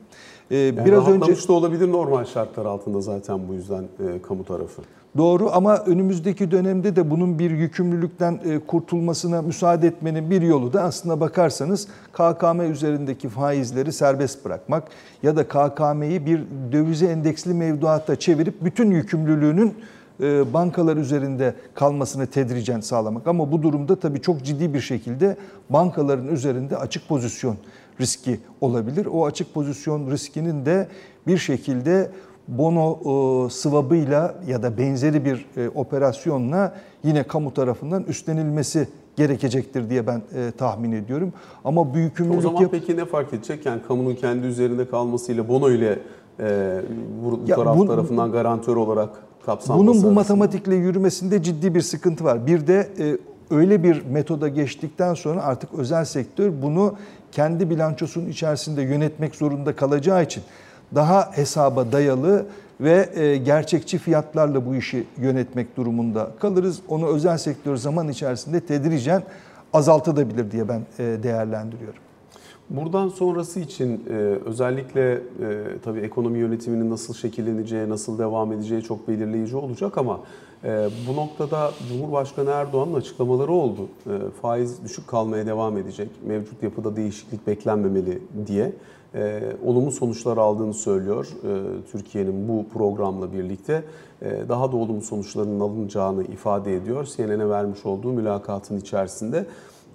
Ee, 0.51 0.57
Yani 0.57 0.85
biraz 0.85 1.07
önce 1.07 1.47
da 1.47 1.53
olabilir 1.53 1.91
normal 1.91 2.25
şartlar 2.25 2.65
altında 2.65 3.01
zaten 3.01 3.47
bu 3.47 3.53
yüzden 3.53 3.83
e, 3.83 4.21
kamu 4.21 4.43
tarafı. 4.43 4.81
Doğru 5.17 5.49
ama 5.53 5.77
önümüzdeki 5.77 6.51
dönemde 6.51 6.95
de 6.95 7.09
bunun 7.09 7.39
bir 7.39 7.51
yükümlülükten 7.51 8.39
e, 8.45 8.59
kurtulmasına 8.59 9.41
müsaade 9.41 9.87
etmenin 9.87 10.29
bir 10.29 10.41
yolu 10.41 10.73
da 10.73 10.83
aslına 10.83 11.19
bakarsanız 11.19 11.87
KKM 12.13 12.61
üzerindeki 12.71 13.29
faizleri 13.29 13.93
serbest 13.93 14.45
bırakmak 14.45 14.83
ya 15.23 15.35
da 15.35 15.47
KKM'yi 15.47 16.25
bir 16.25 16.41
dövize 16.71 17.05
endeksli 17.05 17.53
mevduata 17.53 18.15
çevirip 18.15 18.63
bütün 18.63 18.91
yükümlülüğünün 18.91 19.73
e, 20.21 20.53
bankalar 20.53 20.97
üzerinde 20.97 21.53
kalmasını 21.73 22.27
tedricen 22.27 22.79
sağlamak. 22.79 23.27
Ama 23.27 23.51
bu 23.51 23.63
durumda 23.63 23.95
tabii 23.95 24.21
çok 24.21 24.43
ciddi 24.43 24.73
bir 24.73 24.81
şekilde 24.81 25.37
bankaların 25.69 26.27
üzerinde 26.27 26.77
açık 26.77 27.07
pozisyon 27.07 27.55
riski 28.01 28.39
olabilir. 28.61 29.05
O 29.05 29.25
açık 29.25 29.53
pozisyon 29.53 30.11
riskinin 30.11 30.65
de 30.65 30.87
bir 31.27 31.37
şekilde 31.37 32.11
bono 32.47 32.99
e, 33.45 33.49
sıvabıyla 33.49 34.35
ya 34.47 34.63
da 34.63 34.77
benzeri 34.77 35.25
bir 35.25 35.45
e, 35.57 35.69
operasyonla 35.69 36.75
yine 37.03 37.23
kamu 37.23 37.53
tarafından 37.53 38.03
üstlenilmesi 38.03 38.87
gerekecektir 39.15 39.89
diye 39.89 40.07
ben 40.07 40.17
e, 40.35 40.51
tahmin 40.57 40.91
ediyorum. 40.91 41.33
Ama 41.65 41.81
O 41.81 41.87
yükümlülük 41.95 42.41
zaman 42.41 42.61
yap- 42.61 42.71
peki 42.71 42.97
ne 42.97 43.05
fark 43.05 43.33
edecek? 43.33 43.65
Yani 43.65 43.81
kamunun 43.87 44.15
kendi 44.15 44.47
üzerinde 44.47 44.87
kalmasıyla 44.89 45.47
bono 45.47 45.69
ile 45.69 45.99
e, 46.39 46.81
bu, 47.25 47.31
bu 47.31 47.45
taraf 47.45 47.77
bu- 47.77 47.87
tarafından 47.87 48.31
garantör 48.31 48.75
olarak 48.75 49.09
kapsanması 49.45 49.79
Bunun 49.83 49.87
bu 49.93 49.97
arasında. 49.97 50.13
matematikle 50.13 50.75
yürümesinde 50.75 51.43
ciddi 51.43 51.75
bir 51.75 51.81
sıkıntı 51.81 52.23
var. 52.23 52.47
Bir 52.47 52.67
de 52.67 52.87
e, 52.99 53.17
öyle 53.55 53.83
bir 53.83 54.05
metoda 54.05 54.47
geçtikten 54.47 55.13
sonra 55.13 55.43
artık 55.43 55.73
özel 55.73 56.05
sektör 56.05 56.51
bunu 56.61 56.93
kendi 57.31 57.69
bilançosunun 57.69 58.29
içerisinde 58.29 58.81
yönetmek 58.81 59.35
zorunda 59.35 59.75
kalacağı 59.75 60.23
için 60.23 60.43
daha 60.95 61.31
hesaba 61.31 61.91
dayalı 61.91 62.45
ve 62.81 63.09
e, 63.15 63.37
gerçekçi 63.37 63.97
fiyatlarla 63.97 64.65
bu 64.65 64.75
işi 64.75 65.03
yönetmek 65.17 65.77
durumunda 65.77 66.31
kalırız. 66.39 66.79
Onu 66.87 67.07
özel 67.07 67.37
sektör 67.37 67.75
zaman 67.75 68.09
içerisinde 68.09 68.59
tedricen 68.59 69.23
azaltabilir 69.73 70.51
diye 70.51 70.69
ben 70.69 70.81
e, 70.99 71.23
değerlendiriyorum. 71.23 71.99
Buradan 72.69 73.09
sonrası 73.09 73.59
için 73.59 74.03
e, 74.09 74.13
özellikle 74.45 75.21
tabii 75.83 75.99
ekonomi 75.99 76.39
yönetiminin 76.39 76.89
nasıl 76.91 77.13
şekilleneceği, 77.13 77.89
nasıl 77.89 78.19
devam 78.19 78.53
edeceği 78.53 78.83
çok 78.83 79.07
belirleyici 79.07 79.55
olacak 79.55 79.97
ama 79.97 80.19
e, 80.63 80.89
bu 81.07 81.15
noktada 81.15 81.71
Cumhurbaşkanı 81.89 82.49
Erdoğan'ın 82.49 82.93
açıklamaları 82.93 83.51
oldu. 83.51 83.87
E, 84.05 84.11
faiz 84.41 84.83
düşük 84.83 85.07
kalmaya 85.07 85.45
devam 85.45 85.77
edecek, 85.77 86.09
mevcut 86.25 86.63
yapıda 86.63 86.95
değişiklik 86.95 87.47
beklenmemeli 87.47 88.23
diye 88.47 88.73
e, 89.15 89.41
olumlu 89.65 89.91
sonuçlar 89.91 90.37
aldığını 90.37 90.73
söylüyor 90.73 91.27
Türkiye'nin 91.91 92.47
bu 92.47 92.65
programla 92.73 93.33
birlikte. 93.33 93.83
Daha 94.49 94.71
da 94.71 94.77
olumlu 94.77 95.01
sonuçlarının 95.01 95.59
alınacağını 95.59 96.23
ifade 96.23 96.75
ediyor 96.75 97.05
CNN'e 97.05 97.49
vermiş 97.49 97.85
olduğu 97.85 98.13
mülakatın 98.13 98.77
içerisinde. 98.77 99.45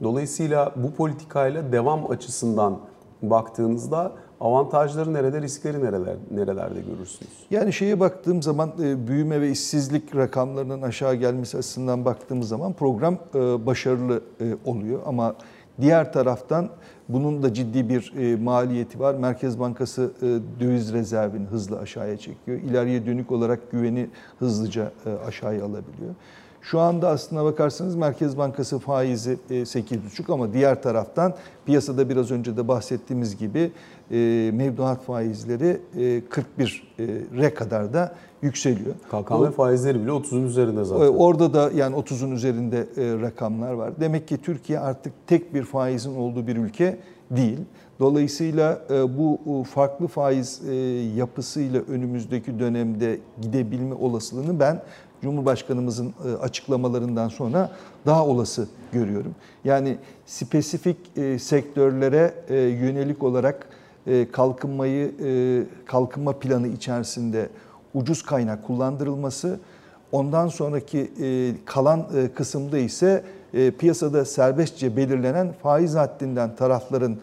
Dolayısıyla 0.02 0.72
bu 0.76 0.94
politikayla 0.94 1.72
devam 1.72 2.10
açısından 2.10 2.78
baktığınızda 3.22 4.12
avantajları 4.42 5.14
nerede, 5.14 5.42
riskleri 5.42 5.84
nereler, 5.84 6.16
nerelerde 6.30 6.80
görürsünüz? 6.80 7.32
Yani 7.50 7.72
şeye 7.72 8.00
baktığım 8.00 8.42
zaman 8.42 8.72
e, 8.82 9.08
büyüme 9.08 9.40
ve 9.40 9.50
işsizlik 9.50 10.16
rakamlarının 10.16 10.82
aşağı 10.82 11.14
gelmesi 11.14 11.58
açısından 11.58 12.04
baktığımız 12.04 12.48
zaman 12.48 12.72
program 12.72 13.18
e, 13.34 13.66
başarılı 13.66 14.20
e, 14.40 14.44
oluyor. 14.64 15.00
Ama 15.06 15.34
diğer 15.80 16.12
taraftan 16.12 16.68
bunun 17.08 17.42
da 17.42 17.54
ciddi 17.54 17.88
bir 17.88 18.12
maliyeti 18.36 19.00
var. 19.00 19.14
Merkez 19.14 19.60
Bankası 19.60 20.12
döviz 20.60 20.92
rezervini 20.92 21.46
hızlı 21.46 21.78
aşağıya 21.78 22.16
çekiyor. 22.16 22.60
İleriye 22.60 23.06
dönük 23.06 23.32
olarak 23.32 23.70
güveni 23.70 24.10
hızlıca 24.38 24.92
aşağıya 25.26 25.64
alabiliyor. 25.64 26.14
Şu 26.62 26.80
anda 26.80 27.08
aslına 27.08 27.44
bakarsanız 27.44 27.96
Merkez 27.96 28.38
Bankası 28.38 28.78
faizi 28.78 29.38
8,5 29.50 30.32
ama 30.32 30.52
diğer 30.52 30.82
taraftan 30.82 31.34
piyasada 31.66 32.08
biraz 32.08 32.30
önce 32.30 32.56
de 32.56 32.68
bahsettiğimiz 32.68 33.36
gibi 33.36 33.72
mevduat 34.52 35.04
faizleri 35.04 35.80
41'e 35.96 37.54
kadar 37.54 37.92
da 37.92 38.14
yükseliyor. 38.42 38.94
KKM 39.10 39.50
faizleri 39.50 40.02
bile 40.02 40.10
30'un 40.10 40.46
üzerinde 40.46 40.84
zaten. 40.84 41.06
Orada 41.06 41.54
da 41.54 41.70
yani 41.74 41.96
30'un 41.96 42.30
üzerinde 42.30 42.86
rakamlar 43.22 43.72
var. 43.72 43.92
Demek 44.00 44.28
ki 44.28 44.42
Türkiye 44.42 44.78
artık 44.78 45.12
tek 45.26 45.54
bir 45.54 45.62
faizin 45.62 46.16
olduğu 46.16 46.46
bir 46.46 46.56
ülke 46.56 46.98
değil. 47.30 47.58
Dolayısıyla 48.00 48.82
bu 49.18 49.64
farklı 49.64 50.06
faiz 50.06 50.62
yapısıyla 51.16 51.82
önümüzdeki 51.88 52.58
dönemde 52.58 53.18
gidebilme 53.40 53.94
olasılığını 53.94 54.60
ben 54.60 54.82
Cumhurbaşkanımızın 55.22 56.14
açıklamalarından 56.42 57.28
sonra 57.28 57.70
daha 58.06 58.26
olası 58.26 58.68
görüyorum. 58.92 59.34
Yani 59.64 59.96
spesifik 60.26 60.96
sektörlere 61.38 62.34
yönelik 62.50 63.22
olarak 63.22 63.66
kalkınmayı 64.32 65.12
kalkınma 65.86 66.32
planı 66.32 66.68
içerisinde 66.68 67.48
ucuz 67.94 68.22
kaynak 68.22 68.66
kullandırılması, 68.66 69.60
ondan 70.12 70.48
sonraki 70.48 71.10
kalan 71.64 72.06
kısımda 72.34 72.78
ise 72.78 73.24
piyasada 73.78 74.24
serbestçe 74.24 74.96
belirlenen 74.96 75.52
faiz 75.62 75.94
haddinden 75.94 76.56
tarafların 76.56 77.16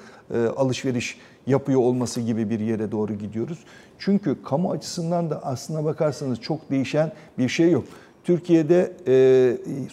alışveriş 0.58 1.18
yapıyor 1.48 1.80
olması 1.80 2.22
gibi 2.22 2.50
bir 2.50 2.60
yere 2.60 2.92
doğru 2.92 3.14
gidiyoruz. 3.14 3.60
Çünkü 4.00 4.44
kamu 4.44 4.72
açısından 4.72 5.30
da 5.30 5.46
aslına 5.46 5.86
bakarsanız 5.86 6.40
çok 6.40 6.72
değişen 6.72 7.12
bir 7.38 7.50
şey 7.50 7.72
yok. 7.72 7.84
Türkiye'de 8.24 8.92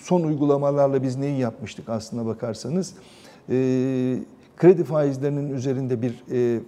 son 0.01 0.23
uygulamalarla 0.23 1.03
biz 1.03 1.17
neyi 1.17 1.41
yapmıştık 1.41 1.89
aslına 1.89 2.27
bakarsanız? 2.27 2.95
Kredi 4.57 4.85
faizlerinin 4.85 5.55
üzerinde 5.55 6.03
bir 6.03 6.15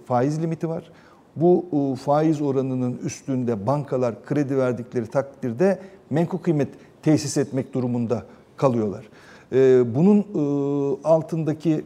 faiz 0.05 0.41
limiti 0.41 0.69
var. 0.69 0.91
Bu 1.35 1.65
faiz 2.05 2.41
oranının 2.41 2.97
üstünde 2.97 3.67
bankalar 3.67 4.25
kredi 4.25 4.57
verdikleri 4.57 5.07
takdirde 5.07 5.79
menkul 6.09 6.37
kıymet 6.37 6.69
tesis 7.01 7.37
etmek 7.37 7.73
durumunda 7.73 8.23
kalıyorlar. 8.57 9.09
Bunun 9.95 10.25
altındaki 11.03 11.85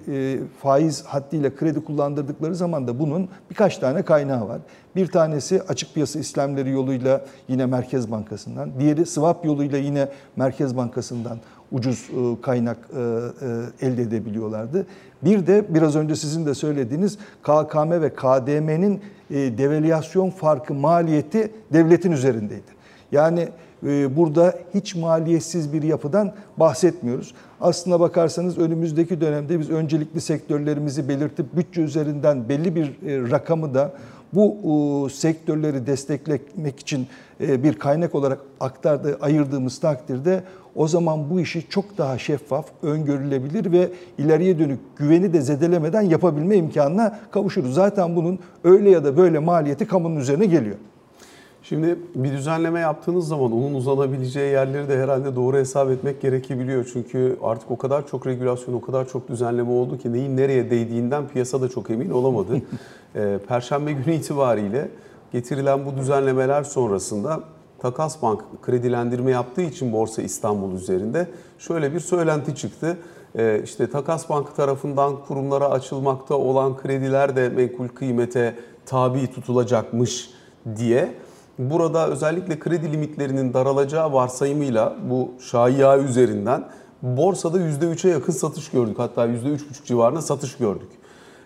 faiz 0.61 1.03
haddiyle 1.05 1.55
kredi 1.55 1.83
kullandırdıkları 1.83 2.55
zaman 2.55 2.87
da 2.87 2.99
bunun 2.99 3.29
birkaç 3.49 3.77
tane 3.77 4.01
kaynağı 4.01 4.47
var. 4.47 4.61
Bir 4.95 5.07
tanesi 5.07 5.61
açık 5.61 5.93
piyasa 5.93 6.19
işlemleri 6.19 6.69
yoluyla 6.69 7.25
yine 7.47 7.65
Merkez 7.65 8.11
Bankası'ndan, 8.11 8.69
diğeri 8.79 9.05
swap 9.05 9.45
yoluyla 9.45 9.77
yine 9.77 10.09
Merkez 10.35 10.77
Bankası'ndan 10.77 11.37
ucuz 11.71 12.09
kaynak 12.41 12.77
elde 13.81 14.01
edebiliyorlardı. 14.01 14.85
Bir 15.21 15.47
de 15.47 15.65
biraz 15.69 15.95
önce 15.95 16.15
sizin 16.15 16.45
de 16.45 16.53
söylediğiniz 16.53 17.17
KKM 17.43 17.91
ve 17.91 18.09
KDM'nin 18.09 19.01
devalüasyon 19.29 20.29
farkı 20.29 20.73
maliyeti 20.73 21.51
devletin 21.73 22.11
üzerindeydi. 22.11 22.73
Yani 23.11 23.47
burada 24.15 24.55
hiç 24.73 24.95
maliyetsiz 24.95 25.73
bir 25.73 25.83
yapıdan 25.83 26.33
bahsetmiyoruz. 26.57 27.33
Aslına 27.61 27.99
bakarsanız 27.99 28.57
önümüzdeki 28.57 29.21
dönemde 29.21 29.59
biz 29.59 29.69
öncelikli 29.69 30.21
sektörlerimizi 30.21 31.09
belirtip 31.09 31.55
bütçe 31.55 31.81
üzerinden 31.81 32.49
belli 32.49 32.75
bir 32.75 32.91
rakamı 33.31 33.73
da 33.73 33.93
bu 34.33 34.57
e, 35.05 35.09
sektörleri 35.09 35.87
desteklemek 35.87 36.79
için 36.79 37.07
e, 37.41 37.63
bir 37.63 37.73
kaynak 37.73 38.15
olarak 38.15 38.39
aktardı, 38.59 39.17
ayırdığımız 39.21 39.79
takdirde 39.79 40.43
o 40.75 40.87
zaman 40.87 41.29
bu 41.29 41.39
işi 41.39 41.69
çok 41.69 41.97
daha 41.97 42.17
şeffaf, 42.17 42.65
öngörülebilir 42.83 43.71
ve 43.71 43.89
ileriye 44.17 44.59
dönük 44.59 44.79
güveni 44.97 45.33
de 45.33 45.41
zedelemeden 45.41 46.01
yapabilme 46.01 46.55
imkanına 46.55 47.19
kavuşuruz. 47.31 47.73
Zaten 47.73 48.15
bunun 48.15 48.39
öyle 48.63 48.89
ya 48.89 49.03
da 49.03 49.17
böyle 49.17 49.39
maliyeti 49.39 49.87
kamunun 49.87 50.15
üzerine 50.15 50.45
geliyor. 50.45 50.75
Şimdi 51.63 51.99
bir 52.15 52.31
düzenleme 52.31 52.79
yaptığınız 52.79 53.27
zaman 53.27 53.51
onun 53.51 53.73
uzanabileceği 53.73 54.51
yerleri 54.51 54.89
de 54.89 54.99
herhalde 54.99 55.35
doğru 55.35 55.57
hesap 55.57 55.89
etmek 55.89 56.21
gerekebiliyor. 56.21 56.89
Çünkü 56.93 57.37
artık 57.43 57.71
o 57.71 57.77
kadar 57.77 58.07
çok 58.07 58.27
regülasyon, 58.27 58.73
o 58.73 58.81
kadar 58.81 59.07
çok 59.07 59.29
düzenleme 59.29 59.71
oldu 59.71 59.97
ki 59.97 60.13
neyin 60.13 60.37
nereye 60.37 60.69
değdiğinden 60.69 61.27
piyasa 61.27 61.61
da 61.61 61.69
çok 61.69 61.89
emin 61.89 62.09
olamadı. 62.09 62.61
Ee, 63.15 63.39
Perşembe 63.47 63.91
günü 63.91 64.15
itibariyle 64.15 64.89
getirilen 65.31 65.85
bu 65.85 65.97
düzenlemeler 65.97 66.63
sonrasında 66.63 67.39
Takas 67.79 68.21
Bank 68.21 68.41
kredilendirme 68.61 69.31
yaptığı 69.31 69.61
için 69.61 69.93
Borsa 69.93 70.21
İstanbul 70.21 70.75
üzerinde 70.75 71.27
şöyle 71.59 71.93
bir 71.93 71.99
söylenti 71.99 72.55
çıktı. 72.55 72.97
Ee, 73.37 73.61
işte 73.63 73.89
Takas 73.89 74.29
Bank 74.29 74.55
tarafından 74.55 75.15
kurumlara 75.27 75.69
açılmakta 75.69 76.35
olan 76.35 76.77
krediler 76.77 77.35
de 77.35 77.49
menkul 77.49 77.87
kıymete 77.87 78.55
tabi 78.85 79.31
tutulacakmış 79.31 80.29
diye. 80.77 81.13
Burada 81.59 82.07
özellikle 82.07 82.59
kredi 82.59 82.91
limitlerinin 82.91 83.53
daralacağı 83.53 84.13
varsayımıyla 84.13 84.95
bu 85.09 85.31
şaiya 85.39 85.97
üzerinden 85.97 86.63
borsada 87.01 87.59
%3'e 87.59 88.11
yakın 88.11 88.33
satış 88.33 88.69
gördük. 88.69 88.99
Hatta 88.99 89.27
%3,5 89.27 89.85
civarında 89.85 90.21
satış 90.21 90.57
gördük. 90.57 90.89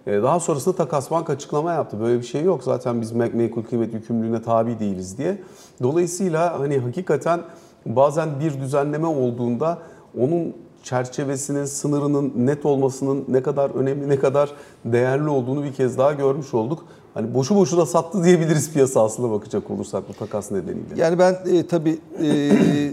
Ee, 0.07 0.23
Daha 0.23 0.39
sonrasında 0.39 0.75
Takas 0.75 1.11
Bank 1.11 1.29
açıklama 1.29 1.73
yaptı. 1.73 1.99
Böyle 1.99 2.19
bir 2.19 2.25
şey 2.25 2.43
yok. 2.43 2.63
Zaten 2.63 3.01
biz 3.01 3.11
menkul 3.11 3.63
kıymet 3.63 3.93
yükümlülüğüne 3.93 4.41
tabi 4.41 4.79
değiliz 4.79 5.17
diye. 5.17 5.41
Dolayısıyla 5.83 6.59
hani 6.59 6.77
hakikaten 6.77 7.39
bazen 7.85 8.39
bir 8.39 8.61
düzenleme 8.61 9.07
olduğunda 9.07 9.77
onun 10.19 10.53
çerçevesinin, 10.83 11.65
sınırının 11.65 12.33
net 12.35 12.65
olmasının 12.65 13.25
ne 13.27 13.43
kadar 13.43 13.69
önemli, 13.69 14.09
ne 14.09 14.19
kadar 14.19 14.51
değerli 14.85 15.29
olduğunu 15.29 15.63
bir 15.63 15.73
kez 15.73 15.97
daha 15.97 16.13
görmüş 16.13 16.53
olduk. 16.53 16.85
Hani 17.17 17.33
boşu 17.33 17.55
boşuna 17.55 17.85
sattı 17.85 18.23
diyebiliriz 18.23 18.73
piyasa 18.73 19.03
aslında 19.03 19.31
bakacak 19.31 19.71
olursak 19.71 20.09
bu 20.09 20.13
takas 20.13 20.51
nedeniyle. 20.51 20.85
Yani 20.95 21.19
ben 21.19 21.37
e, 21.53 21.67
tabii 21.67 21.99
e, 22.23 22.51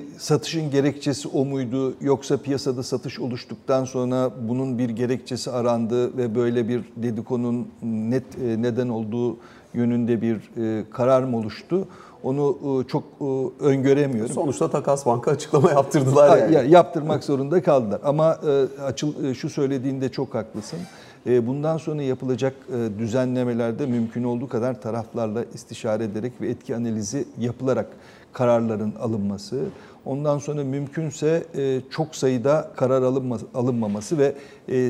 satışın 0.18 0.70
gerekçesi 0.70 1.28
o 1.28 1.44
muydu 1.44 1.94
yoksa 2.00 2.36
piyasada 2.36 2.82
satış 2.82 3.20
oluştuktan 3.20 3.84
sonra 3.84 4.30
bunun 4.48 4.78
bir 4.78 4.88
gerekçesi 4.90 5.50
arandı 5.50 6.16
ve 6.16 6.34
böyle 6.34 6.68
bir 6.68 6.80
dedikonun 6.96 7.68
net 7.82 8.24
e, 8.38 8.62
neden 8.62 8.88
olduğu 8.88 9.36
yönünde 9.74 10.22
bir 10.22 10.36
e, 10.36 10.84
karar 10.90 11.22
mı 11.22 11.36
oluştu? 11.36 11.88
Onu 12.22 12.58
e, 12.84 12.88
çok 12.88 13.02
e, 13.20 13.24
öngöremiyorum. 13.64 14.34
Sonuçta 14.34 14.70
Takas 14.70 15.06
Bank'a 15.06 15.30
açıklama 15.30 15.70
yaptırdılar 15.70 16.28
Ha, 16.30 16.36
yani. 16.38 16.54
ya- 16.54 16.62
yaptırmak 16.62 17.24
zorunda 17.24 17.62
kaldılar. 17.62 18.00
Ama 18.04 18.38
e, 18.78 18.82
açıl 18.82 19.24
e, 19.24 19.34
şu 19.34 19.50
söylediğinde 19.50 20.08
çok 20.08 20.34
haklısın. 20.34 20.78
E, 21.26 21.46
Bundan 21.46 21.76
sonra 21.76 22.02
yapılacak 22.02 22.54
e, 22.72 22.98
düzenlemelerde 22.98 23.86
mümkün 23.86 24.24
olduğu 24.24 24.48
kadar 24.48 24.80
taraflarla 24.80 25.44
istişare 25.54 26.04
ederek 26.04 26.32
ve 26.40 26.48
etki 26.48 26.76
analizi 26.76 27.24
yapılarak 27.40 27.86
kararların 28.32 28.94
alınması, 29.00 29.64
ondan 30.04 30.38
sonra 30.38 30.64
mümkünse 30.64 31.44
e, 31.56 31.80
çok 31.90 32.16
sayıda 32.16 32.70
karar 32.76 33.02
alınma, 33.02 33.38
alınmaması 33.54 34.18
ve 34.18 34.34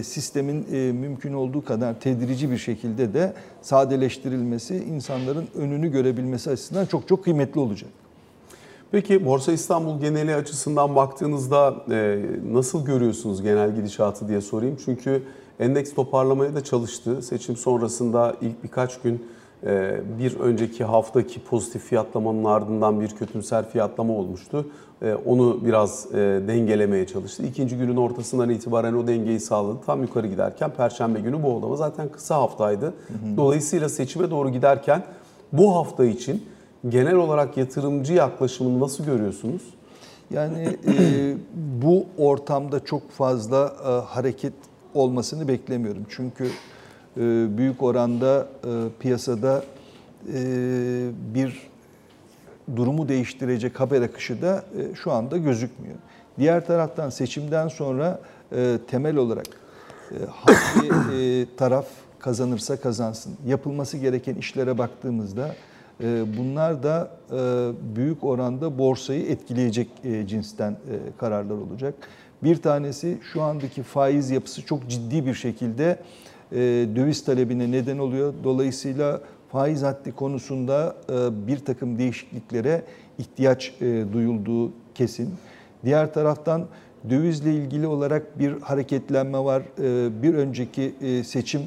sistemin 0.02 0.76
mümkün 0.94 1.32
olduğu 1.32 1.64
kadar 1.64 2.00
tedrici 2.00 2.50
bir 2.50 2.58
şekilde 2.58 3.14
de 3.14 3.32
sadeleştirilmesi, 3.62 4.76
insanların 4.76 5.48
önünü 5.54 5.92
görebilmesi 5.92 6.50
açısından 6.50 6.86
çok 6.86 7.08
çok 7.08 7.24
kıymetli 7.24 7.60
olacak. 7.60 7.90
Peki 8.90 9.24
Borsa 9.24 9.52
İstanbul 9.52 10.00
geneli 10.00 10.34
açısından 10.34 10.96
baktığınızda 10.96 11.74
nasıl 12.52 12.86
görüyorsunuz 12.86 13.42
genel 13.42 13.74
gidişatı 13.76 14.28
diye 14.28 14.40
sorayım. 14.40 14.76
Çünkü 14.84 15.22
endeks 15.60 15.94
toparlamaya 15.94 16.54
da 16.54 16.64
çalıştı. 16.64 17.22
Seçim 17.22 17.56
sonrasında 17.56 18.34
ilk 18.40 18.64
birkaç 18.64 19.00
gün 19.00 19.26
e, 19.66 20.00
bir 20.18 20.40
önceki 20.40 20.84
haftaki 20.84 21.44
pozitif 21.44 21.82
fiyatlamanın 21.82 22.44
ardından 22.44 23.00
bir 23.00 23.08
kötümser 23.08 23.70
fiyatlama 23.70 24.12
olmuştu. 24.12 24.66
E, 25.02 25.14
onu 25.14 25.64
biraz 25.64 26.06
e, 26.14 26.16
dengelemeye 26.48 27.06
çalıştı. 27.06 27.42
İkinci 27.42 27.76
günün 27.76 27.96
ortasından 27.96 28.50
itibaren 28.50 28.94
o 28.94 29.06
dengeyi 29.06 29.40
sağladı. 29.40 29.78
Tam 29.86 30.02
yukarı 30.02 30.26
giderken 30.26 30.70
Perşembe 30.70 31.20
günü 31.20 31.42
bu 31.42 31.48
oldu 31.48 31.66
ama 31.66 31.76
zaten 31.76 32.08
kısa 32.08 32.36
haftaydı. 32.36 32.94
Dolayısıyla 33.36 33.88
seçime 33.88 34.30
doğru 34.30 34.50
giderken 34.50 35.02
bu 35.52 35.74
hafta 35.74 36.04
için 36.04 36.44
genel 36.88 37.14
olarak 37.14 37.56
yatırımcı 37.56 38.12
yaklaşımını 38.12 38.80
nasıl 38.80 39.04
görüyorsunuz? 39.04 39.62
Yani 40.30 40.76
e, 40.86 41.34
bu 41.82 42.06
ortamda 42.18 42.84
çok 42.84 43.10
fazla 43.10 43.72
e, 43.86 43.88
hareket 43.88 44.52
olmasını 44.94 45.48
beklemiyorum. 45.48 46.06
Çünkü 46.08 46.44
e, 47.16 47.20
büyük 47.58 47.82
oranda 47.82 48.46
e, 48.64 48.70
piyasada 49.00 49.64
e, 50.34 50.40
bir 51.34 51.70
durumu 52.76 53.08
değiştirecek 53.08 53.80
haber 53.80 54.02
akışı 54.02 54.42
da 54.42 54.64
şu 54.94 55.12
anda 55.12 55.36
gözükmüyor. 55.36 55.96
Diğer 56.38 56.66
taraftan 56.66 57.10
seçimden 57.10 57.68
sonra 57.68 58.20
temel 58.86 59.16
olarak 59.16 59.46
hangi 60.30 61.46
taraf 61.56 61.86
kazanırsa 62.18 62.76
kazansın. 62.76 63.32
Yapılması 63.46 63.98
gereken 63.98 64.34
işlere 64.34 64.78
baktığımızda 64.78 65.54
bunlar 66.38 66.82
da 66.82 67.10
büyük 67.96 68.24
oranda 68.24 68.78
borsayı 68.78 69.26
etkileyecek 69.26 69.88
cinsten 70.26 70.76
kararlar 71.18 71.56
olacak. 71.56 71.94
Bir 72.44 72.56
tanesi 72.56 73.18
şu 73.32 73.42
andaki 73.42 73.82
faiz 73.82 74.30
yapısı 74.30 74.62
çok 74.66 74.88
ciddi 74.88 75.26
bir 75.26 75.34
şekilde 75.34 75.98
e, 76.52 76.56
döviz 76.96 77.24
talebine 77.24 77.70
neden 77.72 77.98
oluyor. 77.98 78.34
Dolayısıyla 78.44 79.20
faiz 79.52 79.82
haddi 79.82 80.12
konusunda 80.12 80.96
e, 81.08 81.46
bir 81.46 81.58
takım 81.58 81.98
değişikliklere 81.98 82.82
ihtiyaç 83.18 83.72
e, 83.80 84.04
duyulduğu 84.12 84.72
kesin. 84.94 85.34
Diğer 85.84 86.14
taraftan 86.14 86.66
dövizle 87.10 87.54
ilgili 87.54 87.86
olarak 87.86 88.38
bir 88.38 88.60
hareketlenme 88.60 89.38
var. 89.38 89.62
E, 89.82 90.22
Bir 90.22 90.34
önceki 90.34 90.94
seçim 91.24 91.62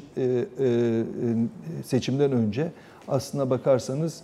seçimden 1.86 2.32
önce 2.32 2.72
aslına 3.08 3.50
bakarsanız 3.50 4.22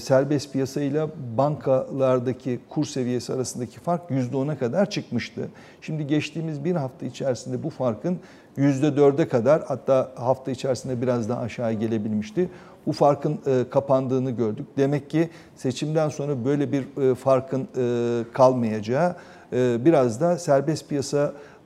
serbest 0.00 0.52
piyasayla 0.52 1.08
bankalardaki 1.36 2.60
kur 2.70 2.84
seviyesi 2.84 3.32
arasındaki 3.32 3.80
fark 3.80 4.10
%10'a 4.10 4.58
kadar 4.58 4.90
çıkmıştı. 4.90 5.48
Şimdi 5.80 6.06
geçtiğimiz 6.06 6.64
bir 6.64 6.76
hafta 6.76 7.06
içerisinde 7.06 7.62
bu 7.62 7.70
farkın 7.70 8.18
%4'e 8.58 9.28
kadar 9.28 9.62
hatta 9.66 10.12
hafta 10.14 10.50
içerisinde 10.50 11.02
biraz 11.02 11.28
daha 11.28 11.40
aşağı 11.40 11.72
gelebilmişti. 11.72 12.48
Bu 12.86 12.92
farkın 12.92 13.38
e, 13.46 13.64
kapandığını 13.70 14.30
gördük. 14.30 14.66
Demek 14.76 15.10
ki 15.10 15.28
seçimden 15.56 16.08
sonra 16.08 16.44
böyle 16.44 16.72
bir 16.72 17.10
e, 17.10 17.14
farkın 17.14 17.68
e, 17.76 18.24
kalmayacağı 18.32 19.16
e, 19.52 19.84
biraz 19.84 20.20
da 20.20 20.38
serbest 20.38 20.90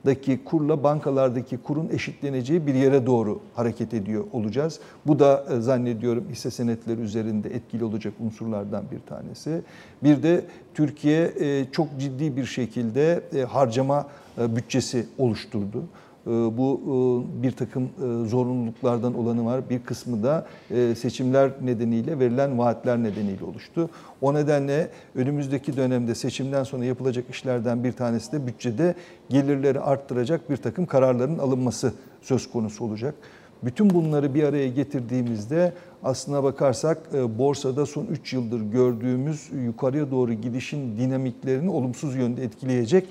piyasadaki 0.03 0.43
kurla 0.43 0.83
bankalardaki 0.83 1.57
kurun 1.57 1.89
eşitleneceği 1.89 2.67
bir 2.67 2.73
yere 2.73 3.05
doğru 3.05 3.39
hareket 3.55 3.93
ediyor 3.93 4.25
olacağız. 4.31 4.79
Bu 5.07 5.19
da 5.19 5.45
e, 5.49 5.61
zannediyorum 5.61 6.25
hisse 6.31 6.51
senetleri 6.51 7.01
üzerinde 7.01 7.49
etkili 7.49 7.83
olacak 7.83 8.13
unsurlardan 8.19 8.83
bir 8.91 8.99
tanesi. 8.99 9.61
Bir 10.03 10.23
de 10.23 10.45
Türkiye 10.73 11.33
e, 11.39 11.65
çok 11.71 11.87
ciddi 11.99 12.37
bir 12.37 12.45
şekilde 12.45 13.23
e, 13.35 13.41
harcama 13.41 14.07
bütçesi 14.37 15.05
oluşturdu. 15.17 15.83
E, 16.27 16.29
Bu 16.29 16.81
e, 16.85 17.43
bir 17.43 17.51
takım 17.51 17.83
e, 17.83 18.27
zorunluluklardan 18.27 19.13
olanı 19.19 19.45
var. 19.45 19.69
Bir 19.69 19.79
kısmı 19.79 20.23
da 20.23 20.47
e, 20.71 20.95
seçimler 20.95 21.51
nedeniyle 21.61 22.19
verilen 22.19 22.59
vaatler 22.59 23.03
nedeniyle 23.03 23.45
oluştu. 23.45 23.89
O 24.21 24.33
nedenle 24.33 24.89
önümüzdeki 25.15 25.77
dönemde 25.77 26.15
seçimden 26.15 26.63
sonra 26.63 26.85
yapılacak 26.85 27.25
işlerden 27.29 27.83
bir 27.83 27.91
tanesi 27.91 28.31
de 28.31 28.47
bütçede 28.47 28.95
gelirleri 29.29 29.79
arttıracak 29.79 30.49
bir 30.49 30.57
takım 30.57 30.85
kararların 30.85 31.37
alınması 31.37 31.93
söz 32.21 32.51
konusu 32.51 32.85
olacak. 32.85 33.15
Bütün 33.63 33.89
bunları 33.89 34.33
bir 34.33 34.43
araya 34.43 34.67
getirdiğimizde 34.67 35.73
aslına 36.03 36.43
bakarsak 36.43 36.97
borsada 37.37 37.85
son 37.85 38.05
3 38.05 38.33
yıldır 38.33 38.61
gördüğümüz 38.61 39.49
yukarıya 39.65 40.11
doğru 40.11 40.33
gidişin 40.33 40.97
dinamiklerini 40.97 41.69
olumsuz 41.69 42.15
yönde 42.15 42.43
etkileyecek 42.43 43.07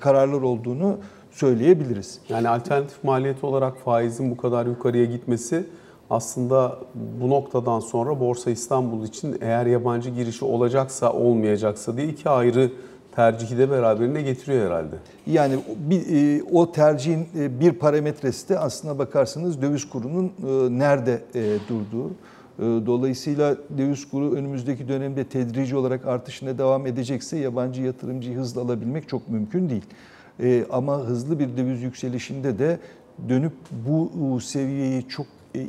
kararlar 0.00 0.42
olduğunu 0.42 0.98
söyleyebiliriz. 1.36 2.20
Yani 2.28 2.48
alternatif 2.48 3.04
maliyeti 3.04 3.46
olarak 3.46 3.78
faizin 3.78 4.30
bu 4.30 4.36
kadar 4.36 4.66
yukarıya 4.66 5.04
gitmesi 5.04 5.64
aslında 6.10 6.78
bu 7.20 7.30
noktadan 7.30 7.80
sonra 7.80 8.20
Borsa 8.20 8.50
İstanbul 8.50 9.04
için 9.04 9.38
eğer 9.40 9.66
yabancı 9.66 10.10
girişi 10.10 10.44
olacaksa 10.44 11.12
olmayacaksa 11.12 11.96
diye 11.96 12.08
iki 12.08 12.28
ayrı 12.28 12.70
tercihi 13.16 13.58
de 13.58 13.70
beraberine 13.70 14.22
getiriyor 14.22 14.66
herhalde. 14.66 14.96
Yani 15.26 15.58
bir, 15.76 16.02
e, 16.38 16.42
o 16.52 16.72
tercihin 16.72 17.28
e, 17.38 17.60
bir 17.60 17.72
parametresi 17.72 18.48
de 18.48 18.58
aslına 18.58 18.98
bakarsanız 18.98 19.62
döviz 19.62 19.88
kurunun 19.88 20.24
e, 20.26 20.78
nerede 20.78 21.22
durduğu. 21.68 22.10
Dolayısıyla 22.86 23.56
döviz 23.78 24.08
kuru 24.10 24.32
önümüzdeki 24.32 24.88
dönemde 24.88 25.24
tedrici 25.24 25.76
olarak 25.76 26.06
artışına 26.06 26.58
devam 26.58 26.86
edecekse 26.86 27.38
yabancı 27.38 27.82
yatırımcıyı 27.82 28.36
hızla 28.36 28.60
alabilmek 28.60 29.08
çok 29.08 29.28
mümkün 29.28 29.70
değil. 29.70 29.84
Ama 30.70 30.98
hızlı 30.98 31.38
bir 31.38 31.56
döviz 31.56 31.82
yükselişinde 31.82 32.58
de 32.58 32.78
dönüp 33.28 33.52
bu 33.86 34.40
seviyeyi 34.40 35.08
çok 35.08 35.26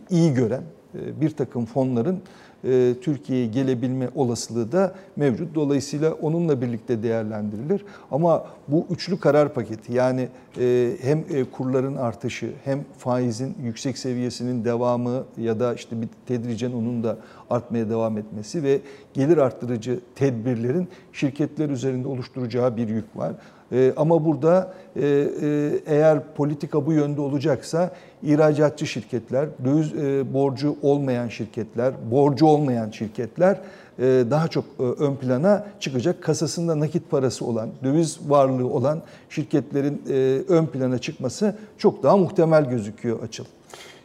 iyi 0.10 0.34
gören 0.34 0.64
bir 0.94 1.30
takım 1.30 1.66
fonların 1.66 2.22
e, 2.64 2.94
Türkiye'ye 3.02 3.46
gelebilme 3.46 4.10
olasılığı 4.16 4.72
da 4.72 4.96
mevcut. 5.16 5.56
Dolayısıyla 5.56 6.14
onunla 6.14 6.62
birlikte 6.62 7.04
değerlendirilir. 7.04 7.86
Ama 8.12 8.46
bu 8.68 8.86
üçlü 8.90 9.20
karar 9.20 9.54
paketi 9.54 9.94
yani 9.94 10.28
e, 10.60 10.92
hem 11.02 11.20
e, 11.34 11.44
kurların 11.44 11.96
artışı 11.96 12.52
hem 12.64 12.86
faizin 12.98 13.56
yüksek 13.64 13.98
seviyesinin 13.98 14.66
devamı 14.66 15.24
ya 15.38 15.60
da 15.60 15.74
işte 15.74 16.02
bir 16.02 16.08
tedricen 16.26 16.72
onun 16.72 17.04
da 17.04 17.18
artmaya 17.50 17.90
devam 17.90 18.18
etmesi 18.18 18.64
ve 18.64 18.80
gelir 19.14 19.38
arttırıcı 19.38 20.00
tedbirlerin 20.16 20.88
şirketler 21.14 21.70
üzerinde 21.70 22.08
oluşturacağı 22.08 22.78
bir 22.78 22.90
yük 22.90 23.18
var. 23.18 23.34
Ee, 23.72 23.94
ama 23.98 24.26
burada 24.26 24.74
e, 24.96 25.08
e, 25.08 25.72
eğer 25.86 26.20
politika 26.36 26.86
bu 26.86 26.94
yönde 26.94 27.22
olacaksa 27.22 27.92
ihracatçı 28.24 28.88
şirketler, 28.88 29.48
döviz 29.66 29.94
e, 29.94 30.34
borcu 30.34 30.76
olmayan 30.82 31.28
şirketler, 31.28 31.94
borcu 32.12 32.46
olmayan 32.46 32.92
şirketler 32.92 33.60
daha 34.00 34.48
çok 34.48 34.66
ön 35.00 35.16
plana 35.16 35.66
çıkacak. 35.80 36.24
Kasasında 36.24 36.80
nakit 36.80 37.12
parası 37.12 37.46
olan, 37.46 37.70
döviz 37.84 38.20
varlığı 38.28 38.68
olan 38.68 39.02
şirketlerin 39.30 40.02
ön 40.48 40.66
plana 40.66 40.98
çıkması 40.98 41.56
çok 41.78 42.04
daha 42.04 42.18
muhtemel 42.18 42.70
gözüküyor 42.70 43.24
açıl. 43.24 43.46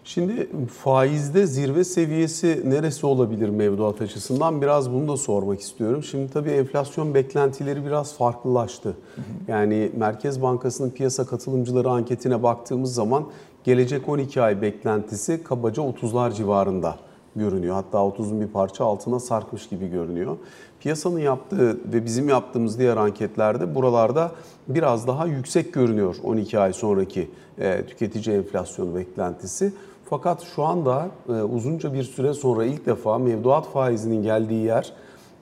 Şimdi 0.04 0.48
faizde 0.66 1.46
zirve 1.46 1.84
seviyesi 1.84 2.62
neresi 2.64 3.06
olabilir 3.06 3.48
mevduat 3.48 4.02
açısından 4.02 4.62
biraz 4.62 4.92
bunu 4.92 5.08
da 5.08 5.16
sormak 5.16 5.60
istiyorum. 5.60 6.02
Şimdi 6.02 6.32
tabii 6.32 6.50
enflasyon 6.50 7.14
beklentileri 7.14 7.86
biraz 7.86 8.14
farklılaştı. 8.16 8.96
Yani 9.48 9.90
Merkez 9.96 10.42
Bankası'nın 10.42 10.90
piyasa 10.90 11.26
katılımcıları 11.26 11.90
anketine 11.90 12.42
baktığımız 12.42 12.94
zaman 12.94 13.26
gelecek 13.64 14.08
12 14.08 14.42
ay 14.42 14.62
beklentisi 14.62 15.42
kabaca 15.42 15.82
30'lar 15.82 16.34
civarında 16.34 16.96
görünüyor. 17.36 17.74
Hatta 17.74 17.98
30'un 17.98 18.40
bir 18.40 18.46
parça 18.46 18.84
altına 18.84 19.20
sarkmış 19.20 19.68
gibi 19.68 19.88
görünüyor. 19.88 20.36
Piyasanın 20.80 21.18
yaptığı 21.18 21.92
ve 21.92 22.04
bizim 22.04 22.28
yaptığımız 22.28 22.78
diğer 22.78 22.96
anketlerde 22.96 23.74
buralarda 23.74 24.32
biraz 24.68 25.06
daha 25.06 25.26
yüksek 25.26 25.74
görünüyor 25.74 26.16
12 26.22 26.58
ay 26.58 26.72
sonraki 26.72 27.30
e, 27.58 27.86
tüketici 27.86 28.36
enflasyonu 28.36 28.94
beklentisi. 28.94 29.72
Fakat 30.12 30.42
şu 30.56 30.64
anda 30.64 31.08
e, 31.28 31.32
uzunca 31.32 31.94
bir 31.94 32.02
süre 32.02 32.34
sonra 32.34 32.64
ilk 32.64 32.86
defa 32.86 33.18
mevduat 33.18 33.66
faizinin 33.66 34.22
geldiği 34.22 34.64
yer 34.64 34.92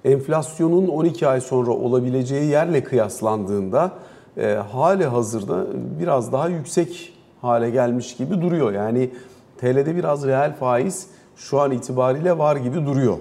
enflasyonun 0.05 0.89
12 0.89 1.29
ay 1.29 1.41
sonra 1.41 1.71
olabileceği 1.71 2.51
yerle 2.51 2.85
kıyaslandığında 2.85 3.93
e, 4.37 4.55
hali 4.55 5.05
hazırda 5.05 5.67
biraz 6.01 6.33
daha 6.33 6.49
yüksek 6.49 7.19
hale 7.41 7.71
gelmiş 7.71 8.17
gibi 8.17 8.43
duruyor. 8.43 8.73
Yani 8.73 9.11
TL'de 9.59 9.97
biraz 9.97 10.27
reel 10.27 10.57
faiz 10.57 11.07
şu 11.37 11.61
an 11.61 11.71
itibariyle 11.71 12.39
var 12.39 12.57
gibi 12.57 12.87
duruyor. 12.87 13.17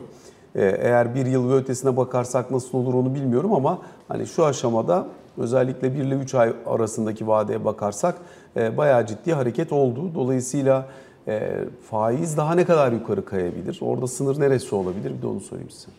E, 0.55 0.65
eğer 0.65 1.15
bir 1.15 1.25
yıl 1.25 1.49
ve 1.49 1.53
ötesine 1.53 1.97
bakarsak 1.97 2.51
nasıl 2.51 2.77
olur 2.77 2.93
onu 2.93 3.15
bilmiyorum 3.15 3.53
ama 3.53 3.79
hani 4.07 4.27
şu 4.27 4.45
aşamada 4.45 5.07
özellikle 5.37 5.93
1 5.95 5.99
ile 5.99 6.15
3 6.15 6.35
ay 6.35 6.53
arasındaki 6.65 7.27
vadeye 7.27 7.65
bakarsak 7.65 8.15
e, 8.57 8.77
bayağı 8.77 9.05
ciddi 9.05 9.33
hareket 9.33 9.71
oldu. 9.71 10.15
Dolayısıyla 10.15 10.85
e, 11.29 11.65
faiz 11.89 12.37
daha 12.37 12.55
ne 12.55 12.65
kadar 12.65 12.91
yukarı 12.91 13.25
kayabilir? 13.25 13.77
Orada 13.81 14.07
sınır 14.07 14.39
neresi 14.39 14.75
olabilir? 14.75 15.13
Bir 15.17 15.21
de 15.21 15.27
onu 15.27 15.39
sorayım 15.39 15.69
size. 15.69 15.91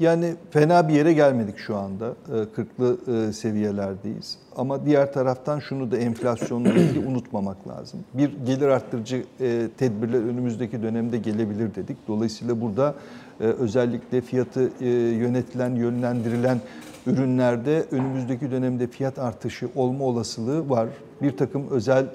Yani 0.00 0.34
fena 0.50 0.88
bir 0.88 0.94
yere 0.94 1.12
gelmedik 1.12 1.58
şu 1.58 1.76
anda. 1.76 2.12
40'lı 2.28 2.98
e, 3.08 3.28
e, 3.28 3.32
seviyelerdeyiz. 3.32 4.38
Ama 4.56 4.86
diğer 4.86 5.12
taraftan 5.12 5.60
şunu 5.60 5.90
da 5.90 5.96
enflasyonla 5.96 6.68
ilgili 6.68 7.06
unutmamak 7.08 7.68
lazım. 7.68 8.00
Bir 8.14 8.30
gelir 8.46 8.68
arttırıcı 8.68 9.24
e, 9.40 9.68
tedbirler 9.78 10.18
önümüzdeki 10.18 10.82
dönemde 10.82 11.18
gelebilir 11.18 11.74
dedik. 11.74 11.96
Dolayısıyla 12.08 12.60
burada 12.60 12.94
özellikle 13.40 14.20
fiyatı 14.20 14.70
yönetilen, 15.14 15.74
yönlendirilen 15.74 16.60
ürünlerde 17.06 17.84
önümüzdeki 17.90 18.50
dönemde 18.50 18.86
fiyat 18.86 19.18
artışı 19.18 19.68
olma 19.76 20.04
olasılığı 20.04 20.70
var. 20.70 20.88
Bir 21.22 21.36
takım 21.36 21.70
özel 21.70 22.06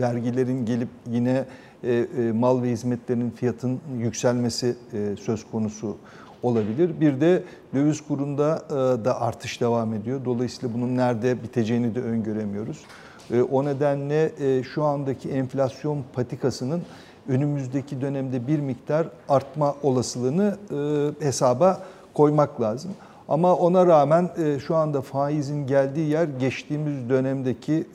vergilerin 0.00 0.66
gelip 0.66 0.88
yine 1.06 1.44
e, 1.84 2.06
e, 2.18 2.32
mal 2.32 2.62
ve 2.62 2.70
hizmetlerin 2.70 3.30
fiyatın 3.30 3.80
yükselmesi 3.98 4.76
e, 4.92 5.16
söz 5.16 5.50
konusu 5.50 5.96
olabilir. 6.42 7.00
Bir 7.00 7.20
de 7.20 7.42
döviz 7.74 8.00
kurunda 8.00 8.62
da 9.04 9.20
artış 9.20 9.60
devam 9.60 9.94
ediyor. 9.94 10.24
Dolayısıyla 10.24 10.74
bunun 10.74 10.96
nerede 10.96 11.42
biteceğini 11.42 11.94
de 11.94 12.00
öngöremiyoruz. 12.00 12.84
O 13.50 13.64
nedenle 13.64 14.32
şu 14.62 14.84
andaki 14.84 15.30
enflasyon 15.30 16.04
patikasının 16.12 16.82
önümüzdeki 17.28 18.00
dönemde 18.00 18.46
bir 18.46 18.60
miktar 18.60 19.08
artma 19.28 19.74
olasılığını 19.82 20.56
hesaba 21.20 21.82
koymak 22.14 22.60
lazım. 22.60 22.90
Ama 23.28 23.54
ona 23.54 23.86
rağmen 23.86 24.30
şu 24.66 24.76
anda 24.76 25.00
faizin 25.00 25.66
geldiği 25.66 26.10
yer 26.10 26.28
geçtiğimiz 26.40 27.08
dönemdeki 27.10 27.86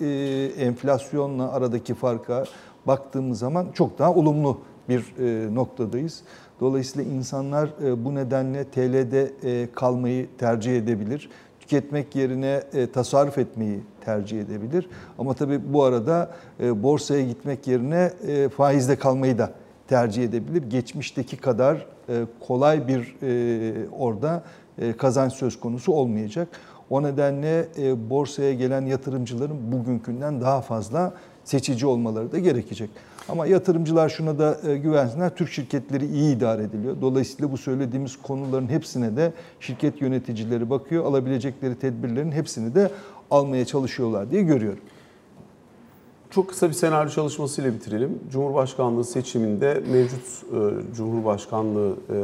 enflasyonla 0.59 1.51
aradaki 1.51 1.93
farka, 1.93 2.43
baktığımız 2.87 3.39
zaman 3.39 3.67
çok 3.73 3.99
daha 3.99 4.13
olumlu 4.13 4.57
bir 4.89 5.13
e, 5.19 5.55
noktadayız. 5.55 6.21
Dolayısıyla 6.59 7.11
insanlar 7.11 7.69
e, 7.85 8.05
bu 8.05 8.15
nedenle 8.15 8.63
TL'de 8.63 9.31
e, 9.43 9.67
kalmayı 9.75 10.27
tercih 10.37 10.77
edebilir. 10.77 11.29
Tüketmek 11.59 12.15
yerine 12.15 12.63
tasarruf 12.93 13.37
etmeyi 13.37 13.79
tercih 14.05 14.41
edebilir. 14.41 14.89
Ama 15.19 15.33
tabii 15.33 15.73
bu 15.73 15.83
arada 15.83 16.31
borsaya 16.59 17.21
gitmek 17.21 17.67
yerine 17.67 18.11
faizde 18.57 18.95
kalmayı 18.95 19.37
da 19.37 19.51
tercih 19.87 20.23
edebilir. 20.23 20.63
Geçmişteki 20.69 21.37
kadar 21.37 21.85
kolay 22.47 22.87
bir 22.87 23.15
orada 23.99 24.43
kazanç 24.97 25.33
söz 25.33 25.59
konusu 25.59 25.91
olmayacak. 25.91 26.47
O 26.89 27.03
nedenle 27.03 27.67
borsaya 28.09 28.53
gelen 28.53 28.86
yatırımcıların 28.86 29.71
bugünkünden 29.71 30.41
daha 30.41 30.62
fazla 30.62 31.13
seçici 31.43 31.86
olmaları 31.86 32.31
da 32.31 32.39
gerekecek. 32.39 32.89
Ama 33.29 33.45
yatırımcılar 33.45 34.09
şuna 34.09 34.39
da 34.39 34.57
e, 34.67 34.77
güvensinler. 34.77 35.36
Türk 35.36 35.49
şirketleri 35.49 36.05
iyi 36.05 36.36
idare 36.38 36.63
ediliyor. 36.63 36.95
Dolayısıyla 37.01 37.51
bu 37.51 37.57
söylediğimiz 37.57 38.21
konuların 38.21 38.69
hepsine 38.69 39.17
de 39.17 39.33
şirket 39.59 40.01
yöneticileri 40.01 40.69
bakıyor. 40.69 41.05
Alabilecekleri 41.05 41.75
tedbirlerin 41.75 42.31
hepsini 42.31 42.75
de 42.75 42.91
almaya 43.31 43.65
çalışıyorlar 43.65 44.31
diye 44.31 44.41
görüyorum. 44.41 44.79
Çok 46.35 46.49
kısa 46.49 46.69
bir 46.69 46.73
senaryo 46.73 47.09
çalışmasıyla 47.09 47.73
bitirelim. 47.73 48.19
Cumhurbaşkanlığı 48.31 49.03
seçiminde 49.03 49.83
mevcut 49.91 50.21
e, 50.21 50.93
Cumhurbaşkanlığı 50.95 51.95
e, 52.09 52.17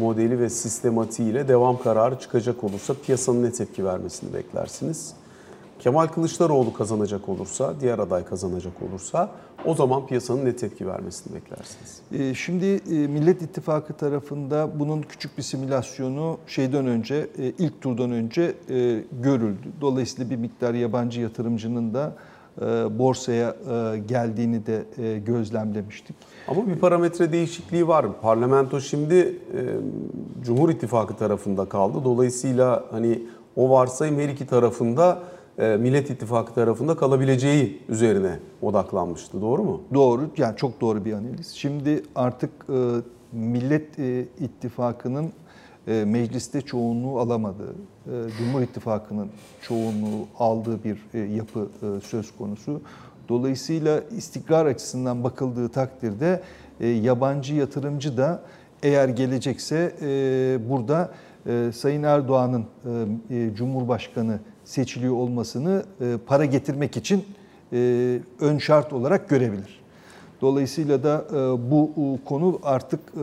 modeli 0.00 0.40
ve 0.40 0.50
sistematiğiyle 0.50 1.48
devam 1.48 1.78
kararı 1.78 2.18
çıkacak 2.18 2.64
olursa 2.64 2.94
piyasanın 3.06 3.42
ne 3.42 3.52
tepki 3.52 3.84
vermesini 3.84 4.34
beklersiniz? 4.34 5.14
Kemal 5.78 6.06
Kılıçdaroğlu 6.06 6.72
kazanacak 6.72 7.28
olursa, 7.28 7.74
diğer 7.80 7.98
aday 7.98 8.24
kazanacak 8.24 8.82
olursa 8.82 9.30
o 9.64 9.74
zaman 9.74 10.06
piyasanın 10.06 10.44
ne 10.44 10.56
tepki 10.56 10.86
vermesini 10.86 11.34
beklersiniz? 11.34 12.00
Ee, 12.12 12.34
şimdi 12.34 12.66
e, 12.66 13.06
Millet 13.06 13.42
İttifakı 13.42 13.92
tarafında 13.92 14.70
bunun 14.78 15.02
küçük 15.02 15.38
bir 15.38 15.42
simülasyonu 15.42 16.38
şeyden 16.46 16.86
önce, 16.86 17.26
e, 17.38 17.46
ilk 17.58 17.80
turdan 17.80 18.10
önce 18.10 18.54
e, 18.68 19.04
görüldü. 19.22 19.68
Dolayısıyla 19.80 20.30
bir 20.30 20.36
miktar 20.36 20.74
yabancı 20.74 21.20
yatırımcının 21.20 21.94
da 21.94 22.16
borsaya 22.98 23.56
geldiğini 24.08 24.66
de 24.66 24.84
gözlemlemiştik. 25.18 26.16
Ama 26.48 26.66
bir 26.66 26.74
parametre 26.74 27.32
değişikliği 27.32 27.88
var. 27.88 28.06
Parlamento 28.22 28.80
şimdi 28.80 29.38
Cumhur 30.42 30.70
İttifakı 30.70 31.16
tarafında 31.16 31.64
kaldı. 31.64 31.98
Dolayısıyla 32.04 32.84
hani 32.90 33.22
o 33.56 33.70
varsayım 33.70 34.18
her 34.18 34.28
iki 34.28 34.46
tarafında 34.46 35.18
e, 35.58 35.76
Millet 35.76 36.10
İttifakı 36.10 36.54
tarafında 36.54 36.96
kalabileceği 36.96 37.82
üzerine 37.88 38.38
odaklanmıştı. 38.62 39.40
Doğru 39.40 39.64
mu? 39.64 39.80
Doğru. 39.94 40.22
Yani 40.36 40.56
çok 40.56 40.80
doğru 40.80 41.04
bir 41.04 41.12
analiz. 41.12 41.48
Şimdi 41.54 42.02
artık 42.14 42.50
e, 42.68 42.78
Millet 43.32 43.98
e, 43.98 44.24
İttifakı'nın 44.40 45.32
mecliste 46.04 46.60
çoğunluğu 46.60 47.20
alamadığı, 47.20 47.74
Cumhur 48.38 48.62
İttifakı'nın 48.62 49.28
çoğunluğu 49.62 50.26
aldığı 50.38 50.84
bir 50.84 51.24
yapı 51.34 51.68
söz 52.04 52.36
konusu. 52.36 52.80
Dolayısıyla 53.28 54.00
istikrar 54.16 54.66
açısından 54.66 55.24
bakıldığı 55.24 55.68
takdirde 55.68 56.42
yabancı 56.80 57.54
yatırımcı 57.54 58.16
da 58.16 58.42
eğer 58.82 59.08
gelecekse 59.08 59.92
burada 60.68 61.10
Sayın 61.72 62.02
Erdoğan'ın 62.02 62.64
Cumhurbaşkanı 63.54 64.38
seçiliyor 64.70 65.14
olmasını 65.14 65.84
e, 66.00 66.16
para 66.26 66.44
getirmek 66.44 66.96
için 66.96 67.24
e, 67.72 68.18
ön 68.40 68.58
şart 68.58 68.92
olarak 68.92 69.28
görebilir. 69.28 69.80
Dolayısıyla 70.40 71.02
da 71.02 71.24
e, 71.30 71.34
bu 71.70 71.90
e, 71.96 72.24
konu 72.24 72.58
artık 72.62 73.00
e, 73.16 73.20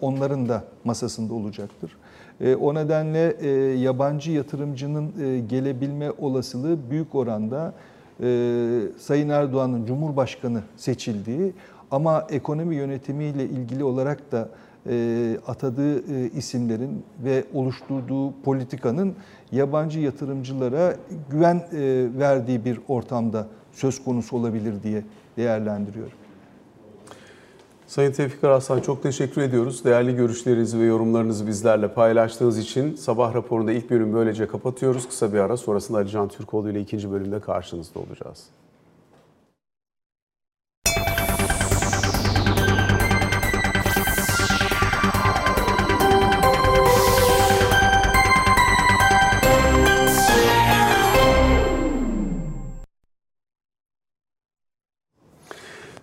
onların 0.00 0.48
da 0.48 0.64
masasında 0.84 1.34
olacaktır. 1.34 1.96
E, 2.40 2.54
O 2.54 2.74
nedenle 2.74 3.36
e, 3.40 3.48
yabancı 3.78 4.32
yatırımcının 4.32 5.12
e, 5.22 5.40
gelebilme 5.40 6.10
olasılığı 6.10 6.90
büyük 6.90 7.14
oranda 7.14 7.74
Sayın 8.98 9.28
Erdoğan'ın 9.28 9.86
Cumhurbaşkanı 9.86 10.62
seçildiği 10.76 11.52
ama 11.90 12.26
ekonomi 12.30 12.76
yönetimiyle 12.76 13.44
ilgili 13.44 13.84
olarak 13.84 14.32
da 14.32 14.48
atadığı 15.46 16.26
isimlerin 16.28 17.02
ve 17.24 17.44
oluşturduğu 17.54 18.32
politikanın 18.44 19.14
yabancı 19.52 20.00
yatırımcılara 20.00 20.96
güven 21.30 21.62
verdiği 22.18 22.64
bir 22.64 22.80
ortamda 22.88 23.46
söz 23.72 24.04
konusu 24.04 24.36
olabilir 24.36 24.82
diye 24.82 25.02
değerlendiriyorum. 25.36 26.19
Sayın 27.90 28.12
Tevfik 28.12 28.44
Araslan 28.44 28.80
çok 28.80 29.02
teşekkür 29.02 29.42
ediyoruz. 29.42 29.84
Değerli 29.84 30.16
görüşlerinizi 30.16 30.80
ve 30.80 30.84
yorumlarınızı 30.84 31.46
bizlerle 31.46 31.88
paylaştığınız 31.88 32.58
için 32.58 32.96
sabah 32.96 33.34
raporunda 33.34 33.72
ilk 33.72 33.90
bölümü 33.90 34.14
böylece 34.14 34.46
kapatıyoruz. 34.46 35.08
Kısa 35.08 35.32
bir 35.32 35.38
ara 35.38 35.56
sonrasında 35.56 35.98
Ali 35.98 36.10
Can 36.10 36.28
Türkoğlu 36.28 36.70
ile 36.70 36.80
ikinci 36.80 37.12
bölümde 37.12 37.40
karşınızda 37.40 38.00
olacağız. 38.00 38.46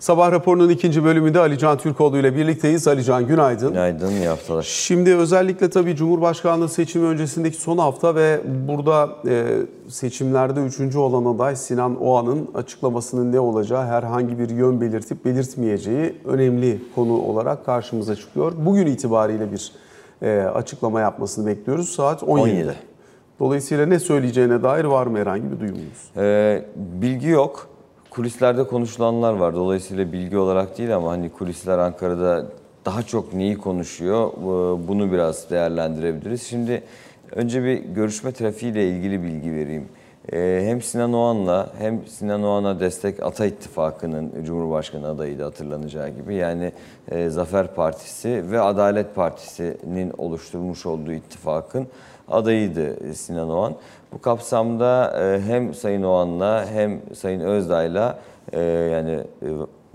Sabah 0.08 0.32
raporunun 0.32 0.70
ikinci 0.70 1.04
bölümünde 1.04 1.40
Ali 1.40 1.58
Can 1.58 1.78
Türkoğlu 1.78 2.18
ile 2.18 2.36
birlikteyiz. 2.36 2.88
Ali 2.88 3.04
Can 3.04 3.28
günaydın. 3.28 3.70
Günaydın, 3.70 4.12
iyi 4.12 4.28
haftalar. 4.28 4.64
Şimdi 4.64 5.16
özellikle 5.16 5.70
tabii 5.70 5.96
Cumhurbaşkanlığı 5.96 6.70
seçimi 6.70 7.08
öncesindeki 7.08 7.58
son 7.58 7.78
hafta 7.78 8.16
ve 8.16 8.42
burada 8.68 9.10
e, 9.28 9.46
seçimlerde 9.88 10.60
üçüncü 10.60 10.98
olan 10.98 11.36
aday 11.36 11.56
Sinan 11.56 12.02
Oğan'ın 12.02 12.50
açıklamasının 12.56 13.32
ne 13.32 13.40
olacağı 13.40 13.86
herhangi 13.86 14.40
bir 14.40 14.50
yön 14.50 14.82
belirtip 14.82 15.26
belirtmeyeceği 15.26 16.16
önemli 16.26 16.82
konu 16.96 17.22
olarak 17.22 17.66
karşımıza 17.66 18.16
çıkıyor. 18.16 18.54
Bugün 18.58 18.86
itibariyle 18.86 19.52
bir 19.52 19.72
e, 20.22 20.40
açıklama 20.40 21.02
yapmasını 21.02 21.48
bekliyoruz 21.48 21.90
saat 21.90 22.22
17'de. 22.22 22.32
17. 22.32 22.76
Dolayısıyla 23.40 23.86
ne 23.86 24.00
söyleyeceğine 24.00 24.64
dair 24.64 24.86
var 24.86 25.08
mı 25.08 25.18
herhangi 25.18 25.52
bir 25.52 25.60
duyumunuz? 25.60 26.12
Ee, 26.18 26.66
bilgi 26.76 27.28
yok. 27.28 27.77
Kulislerde 28.18 28.64
konuşulanlar 28.64 29.34
var. 29.34 29.56
Dolayısıyla 29.56 30.12
bilgi 30.12 30.38
olarak 30.38 30.78
değil 30.78 30.96
ama 30.96 31.12
hani 31.12 31.30
kulisler 31.30 31.78
Ankara'da 31.78 32.46
daha 32.86 33.04
çok 33.04 33.34
neyi 33.34 33.58
konuşuyor 33.58 34.32
bu- 34.44 34.80
bunu 34.88 35.12
biraz 35.12 35.50
değerlendirebiliriz. 35.50 36.44
Şimdi 36.44 36.84
önce 37.32 37.64
bir 37.64 37.78
görüşme 37.78 38.32
trafiğiyle 38.32 38.90
ilgili 38.90 39.24
bilgi 39.24 39.54
vereyim. 39.54 39.86
Ee, 40.34 40.62
hem 40.66 40.82
Sinan 40.82 41.14
Oğan'la 41.14 41.70
hem 41.78 42.08
Sinan 42.08 42.44
Oğan'a 42.44 42.80
destek 42.80 43.24
Ata 43.24 43.46
İttifakı'nın 43.46 44.44
Cumhurbaşkanı 44.44 45.08
adayı 45.08 45.40
da 45.40 45.46
hatırlanacağı 45.46 46.10
gibi 46.10 46.36
yani 46.36 46.72
e, 47.12 47.30
Zafer 47.30 47.76
Partisi 47.76 48.52
ve 48.52 48.62
Adalet 48.62 49.16
Partisi'nin 49.16 50.14
oluşturmuş 50.18 50.86
olduğu 50.86 51.12
ittifakın 51.12 51.88
adayıydı 52.28 53.14
Sinan 53.14 53.50
Oğan. 53.50 53.74
Bu 54.14 54.22
kapsamda 54.22 55.20
e, 55.22 55.42
hem 55.42 55.74
Sayın 55.74 56.04
Oğan'la 56.04 56.66
hem 56.74 57.02
Sayın 57.16 57.40
Özdağ'la 57.40 58.20
e, 58.54 58.62
yani 58.62 59.20
e, 59.42 59.48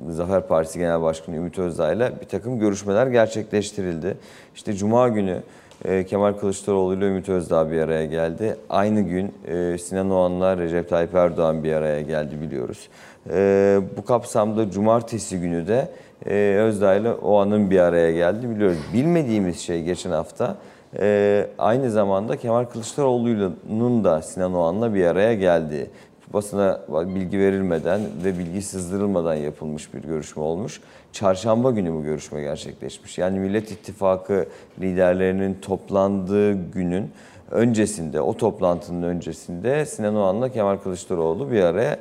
Zafer 0.09 0.47
Partisi 0.47 0.79
Genel 0.79 1.03
Başkanı 1.03 1.37
Ümit 1.37 1.59
Özdağ'la 1.59 2.21
bir 2.21 2.27
takım 2.27 2.59
görüşmeler 2.59 3.07
gerçekleştirildi. 3.07 4.17
İşte 4.55 4.73
Cuma 4.73 5.09
günü 5.09 5.43
e, 5.85 6.07
Kemal 6.07 6.33
Kılıçdaroğlu 6.33 6.95
ile 6.95 7.07
Ümit 7.07 7.29
Özdağ 7.29 7.71
bir 7.71 7.81
araya 7.81 8.07
geldi. 8.07 8.57
Aynı 8.71 9.01
gün 9.01 9.35
e, 9.47 9.79
Sinan 9.79 10.11
Oğan'la 10.11 10.57
Recep 10.57 10.89
Tayyip 10.89 11.15
Erdoğan 11.15 11.65
bir 11.65 11.73
araya 11.73 12.03
geldi 12.03 12.41
biliyoruz. 12.41 12.89
E, 13.31 13.81
bu 13.97 14.05
kapsamda 14.05 14.71
Cumartesi 14.71 15.41
günü 15.41 15.67
de 15.67 15.89
e, 16.27 16.57
Özdağ 16.59 16.95
ile 16.95 17.13
Oğan'ın 17.13 17.71
bir 17.71 17.79
araya 17.79 18.13
geldi 18.13 18.51
biliyoruz. 18.51 18.79
Bilmediğimiz 18.95 19.61
şey 19.61 19.83
geçen 19.83 20.11
hafta 20.11 20.57
ee, 20.99 21.47
aynı 21.59 21.91
zamanda 21.91 22.37
Kemal 22.37 22.65
Kılıçdaroğlu'nun 22.65 24.05
da 24.05 24.23
Sinan 24.23 24.55
Oğan'la 24.55 24.95
bir 24.95 25.05
araya 25.05 25.35
geldiği, 25.35 25.87
basına 26.33 26.81
bilgi 26.89 27.39
verilmeden 27.39 28.01
ve 28.25 28.39
bilgi 28.39 28.63
sızdırılmadan 28.63 29.35
yapılmış 29.35 29.95
bir 29.95 30.03
görüşme 30.03 30.43
olmuş. 30.43 30.81
Çarşamba 31.13 31.71
günü 31.71 31.93
bu 31.93 32.03
görüşme 32.03 32.43
gerçekleşmiş. 32.43 33.19
Yani 33.19 33.39
Millet 33.39 33.71
İttifakı 33.71 34.47
liderlerinin 34.81 35.59
toplandığı 35.63 36.53
günün 36.53 37.11
öncesinde, 37.51 38.21
o 38.21 38.37
toplantının 38.37 39.03
öncesinde 39.03 39.87
Sinan 39.87 40.17
Oğan'la 40.17 40.49
Kemal 40.49 40.77
Kılıçdaroğlu 40.77 41.51
bir 41.51 41.63
araya 41.63 41.99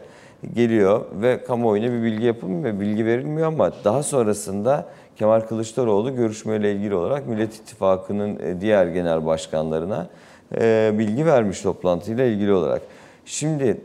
geliyor 0.56 1.06
ve 1.22 1.44
kamuoyuna 1.44 1.94
bir 1.94 2.04
bilgi 2.04 2.26
yapılmıyor 2.26 2.80
bilgi 2.80 3.06
verilmiyor 3.06 3.48
ama 3.48 3.72
daha 3.84 4.04
sonrasında 4.04 4.86
Kemal 5.16 5.42
Kılıçdaroğlu 5.42 6.16
görüşmeyle 6.16 6.74
ilgili 6.74 6.96
olarak 6.96 7.28
Millet 7.28 7.56
İttifakı'nın 7.56 8.40
e, 8.40 8.62
diğer 8.62 8.88
genel 8.88 9.26
başkanlarına 9.26 10.08
e, 10.56 10.92
bilgi 11.00 11.26
vermiş 11.26 11.62
toplantıyla 11.62 12.26
ilgili 12.26 12.54
olarak. 12.54 12.82
Şimdi 13.26 13.82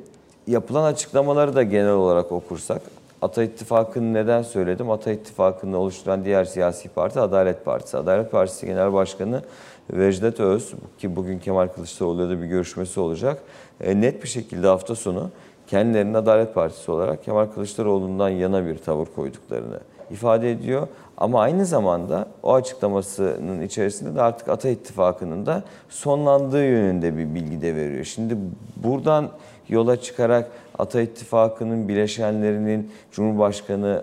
yapılan 0.47 0.85
açıklamaları 0.85 1.55
da 1.55 1.62
genel 1.62 1.93
olarak 1.93 2.33
okursak 2.33 2.83
Ata 3.22 3.42
İttifakı'nı 3.42 4.14
neden 4.14 4.42
söyledim? 4.42 4.90
Ata 4.90 5.12
İttifakı'nı 5.12 5.79
oluşturan 5.79 6.24
diğer 6.24 6.44
siyasi 6.44 6.88
parti 6.88 7.20
Adalet 7.20 7.64
Partisi. 7.64 7.96
Adalet 7.96 8.33
Partisi 8.33 8.66
Genel 8.66 8.92
Başkanı 8.92 9.42
Vecdet 9.90 10.40
Öz 10.40 10.74
ki 10.98 11.16
bugün 11.16 11.38
Kemal 11.38 11.68
Kılıçdaroğlu'yla 11.68 12.31
da 12.31 12.42
bir 12.42 12.46
görüşmesi 12.46 13.00
olacak. 13.00 13.42
E, 13.81 14.00
net 14.00 14.22
bir 14.22 14.29
şekilde 14.29 14.66
hafta 14.66 14.94
sonu 14.94 15.31
kendilerinin 15.66 16.14
Adalet 16.14 16.55
Partisi 16.55 16.90
olarak 16.90 17.24
Kemal 17.24 17.46
Kılıçdaroğlu'ndan 17.46 18.29
yana 18.29 18.66
bir 18.66 18.79
tavır 18.79 19.07
koyduklarını 19.07 19.81
ifade 20.11 20.50
ediyor. 20.50 20.88
Ama 21.16 21.40
aynı 21.40 21.66
zamanda 21.66 22.29
o 22.42 22.55
açıklamasının 22.55 23.61
içerisinde 23.62 24.14
de 24.14 24.22
artık 24.22 24.48
Ata 24.48 24.68
İttifakı'nın 24.68 25.46
da 25.46 25.62
sonlandığı 25.88 26.64
yönünde 26.64 27.16
bir 27.16 27.35
bilgi 27.35 27.62
de 27.62 27.76
veriyor. 27.76 28.05
Şimdi 28.05 28.37
buradan 28.76 29.29
yola 29.68 30.00
çıkarak 30.00 30.50
Ata 30.79 31.00
İttifakı'nın 31.00 31.88
bileşenlerinin 31.88 32.90
Cumhurbaşkanı 33.12 34.02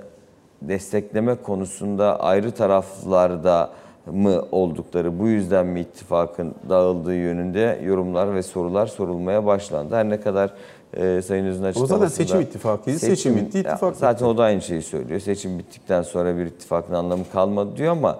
destekleme 0.62 1.36
konusunda 1.36 2.20
ayrı 2.20 2.52
taraflarda 2.52 3.70
mı 4.12 4.46
oldukları, 4.52 5.20
bu 5.20 5.28
yüzden 5.28 5.66
mi 5.66 5.80
ittifakın 5.80 6.56
dağıldığı 6.70 7.16
yönünde 7.16 7.80
yorumlar 7.84 8.36
ve 8.36 8.44
sorular 8.44 8.88
sorulmaya 8.88 9.46
başlandı. 9.46 9.96
Her 9.96 10.10
ne 10.10 10.22
kadar 10.22 10.54
e, 10.98 11.22
Sayın 11.22 11.46
Öz'ün 11.46 11.60
Ama 11.60 11.68
açıklamasında... 11.70 12.00
zaten 12.00 12.16
seçim 12.24 12.42
ittifakıydı. 12.42 13.00
Seçim 13.00 13.36
bitti, 13.36 13.58
Ya, 13.58 13.64
ittifak 13.64 13.96
Zaten 13.96 14.16
bitti. 14.16 14.26
o 14.26 14.38
da 14.38 14.44
aynı 14.44 14.62
şeyi 14.62 14.82
söylüyor. 14.82 15.20
Seçim 15.20 15.60
bittikten 15.60 16.02
sonra 16.02 16.38
bir 16.38 16.46
ittifakın 16.46 16.94
anlamı 16.94 17.24
kalmadı 17.34 17.78
diyor 17.78 17.92
ama 17.92 18.20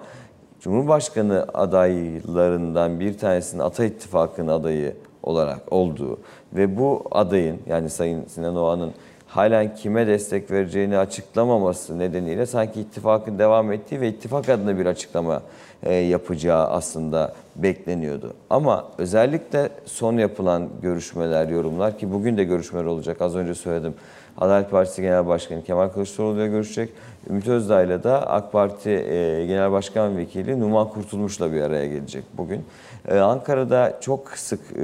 Cumhurbaşkanı 0.60 1.46
adaylarından 1.54 3.00
bir 3.00 3.18
tanesinin 3.18 3.62
Ata 3.62 3.84
İttifakı'nın 3.84 4.48
adayı 4.48 4.94
olarak 5.22 5.72
olduğu 5.72 6.18
ve 6.54 6.76
bu 6.76 7.04
adayın 7.10 7.58
yani 7.66 7.90
Sayın 7.90 8.24
Sinan 8.26 8.56
Oğan'ın 8.56 8.92
halen 9.26 9.74
kime 9.74 10.06
destek 10.06 10.50
vereceğini 10.50 10.98
açıklamaması 10.98 11.98
nedeniyle 11.98 12.46
sanki 12.46 12.80
ittifakın 12.80 13.38
devam 13.38 13.72
ettiği 13.72 14.00
ve 14.00 14.08
ittifak 14.08 14.48
adına 14.48 14.78
bir 14.78 14.86
açıklama 14.86 15.42
e, 15.82 15.94
yapacağı 15.94 16.66
aslında 16.66 17.32
bekleniyordu. 17.56 18.32
Ama 18.50 18.84
özellikle 18.98 19.68
son 19.84 20.18
yapılan 20.18 20.68
görüşmeler, 20.82 21.48
yorumlar 21.48 21.98
ki 21.98 22.12
bugün 22.12 22.36
de 22.36 22.44
görüşmeler 22.44 22.84
olacak 22.84 23.22
az 23.22 23.36
önce 23.36 23.54
söyledim. 23.54 23.94
Adalet 24.38 24.70
Partisi 24.70 25.02
Genel 25.02 25.26
Başkanı 25.26 25.64
Kemal 25.64 25.88
Kılıçdaroğlu 25.88 26.36
ile 26.36 26.46
görüşecek. 26.46 26.90
Ümit 27.30 27.48
Özdağ 27.48 27.82
ile 27.82 28.02
de 28.04 28.10
AK 28.10 28.52
Parti 28.52 28.90
e, 28.90 29.46
Genel 29.46 29.72
Başkan 29.72 30.16
Vekili 30.16 30.60
Numan 30.60 30.88
Kurtulmuş'la 30.88 31.52
bir 31.52 31.60
araya 31.60 31.86
gelecek 31.86 32.24
bugün. 32.36 32.64
E, 33.08 33.18
Ankara'da 33.18 33.98
çok 34.00 34.30
sık 34.30 34.60
e, 34.76 34.82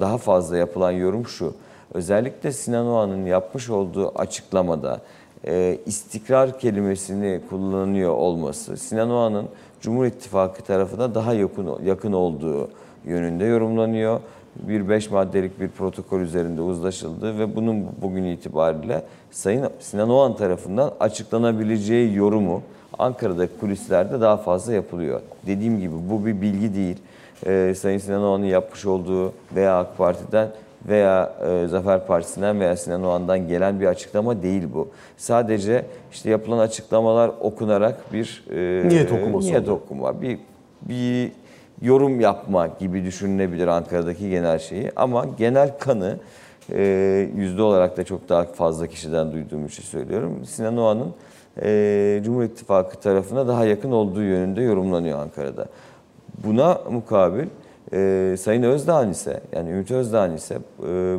daha 0.00 0.18
fazla 0.18 0.56
yapılan 0.56 0.90
yorum 0.90 1.26
şu. 1.26 1.54
Özellikle 1.94 2.52
Sinan 2.52 2.86
Oğan'ın 2.86 3.26
yapmış 3.26 3.70
olduğu 3.70 4.18
açıklamada 4.18 5.00
e, 5.46 5.78
istikrar 5.86 6.58
kelimesini 6.58 7.40
kullanıyor 7.50 8.10
olması, 8.10 8.76
Sinan 8.76 9.10
Oğan'ın 9.10 9.46
Cumhur 9.80 10.06
İttifakı 10.06 10.62
tarafına 10.62 11.14
daha 11.14 11.34
yakın, 11.34 11.84
yakın 11.84 12.12
olduğu 12.12 12.68
yönünde 13.04 13.44
yorumlanıyor. 13.44 14.20
Bir 14.56 14.88
beş 14.88 15.10
maddelik 15.10 15.60
bir 15.60 15.68
protokol 15.68 16.20
üzerinde 16.20 16.60
uzlaşıldı 16.60 17.38
ve 17.38 17.56
bunun 17.56 17.86
bugün 18.02 18.24
itibariyle 18.24 19.02
Sayın 19.30 19.68
Sinan 19.80 20.10
Oğan 20.10 20.36
tarafından 20.36 20.92
açıklanabileceği 21.00 22.14
yorumu 22.14 22.62
Ankara'da 22.98 23.48
kulislerde 23.60 24.20
daha 24.20 24.36
fazla 24.36 24.72
yapılıyor. 24.72 25.20
Dediğim 25.46 25.80
gibi 25.80 25.94
bu 26.10 26.26
bir 26.26 26.40
bilgi 26.40 26.74
değil. 26.74 26.96
Ee, 27.46 27.74
Sayın 27.76 27.98
Sinan 27.98 28.22
Oğan'ın 28.22 28.44
yapmış 28.44 28.86
olduğu 28.86 29.32
veya 29.54 29.78
AK 29.78 29.98
Parti'den 29.98 30.48
veya 30.88 31.32
e, 31.46 31.66
Zafer 31.68 32.06
Partisi'nden 32.06 32.60
veya 32.60 32.76
Sinan 32.76 33.04
Oğan'dan 33.04 33.48
gelen 33.48 33.80
bir 33.80 33.86
açıklama 33.86 34.42
değil 34.42 34.62
bu. 34.74 34.88
Sadece 35.16 35.84
işte 36.12 36.30
yapılan 36.30 36.58
açıklamalar 36.58 37.30
okunarak 37.40 38.12
bir 38.12 38.44
e, 38.50 38.88
Niyet 38.88 39.12
okuması 39.12 39.48
niyet 39.48 39.68
okuma, 39.68 40.22
bir 40.22 40.38
bir 40.82 41.32
yorum 41.82 42.20
yapma 42.20 42.66
gibi 42.78 43.04
düşünülebilir 43.04 43.66
Ankara'daki 43.66 44.30
genel 44.30 44.58
şeyi. 44.58 44.90
Ama 44.96 45.26
genel 45.38 45.78
kanı 45.78 46.16
e, 46.72 46.82
yüzde 47.36 47.62
olarak 47.62 47.96
da 47.96 48.04
çok 48.04 48.28
daha 48.28 48.44
fazla 48.44 48.86
kişiden 48.86 49.32
duyduğum 49.32 49.66
için 49.66 49.82
söylüyorum. 49.82 50.44
Sinan 50.46 50.76
Oğan'ın 50.76 51.14
e, 51.62 52.20
Cumhur 52.24 52.42
İttifakı 52.42 53.00
tarafına 53.00 53.48
daha 53.48 53.64
yakın 53.64 53.92
olduğu 53.92 54.22
yönünde 54.22 54.62
yorumlanıyor 54.62 55.18
Ankara'da. 55.18 55.66
Buna 56.44 56.80
mukabil 56.90 57.46
e, 57.92 58.34
Sayın 58.38 58.62
Özdağ'ın 58.62 59.10
ise 59.10 59.40
yani 59.52 59.70
Ümit 59.70 59.90
Özdağ'ın 59.90 60.36
ise 60.36 60.58
e, 60.88 61.16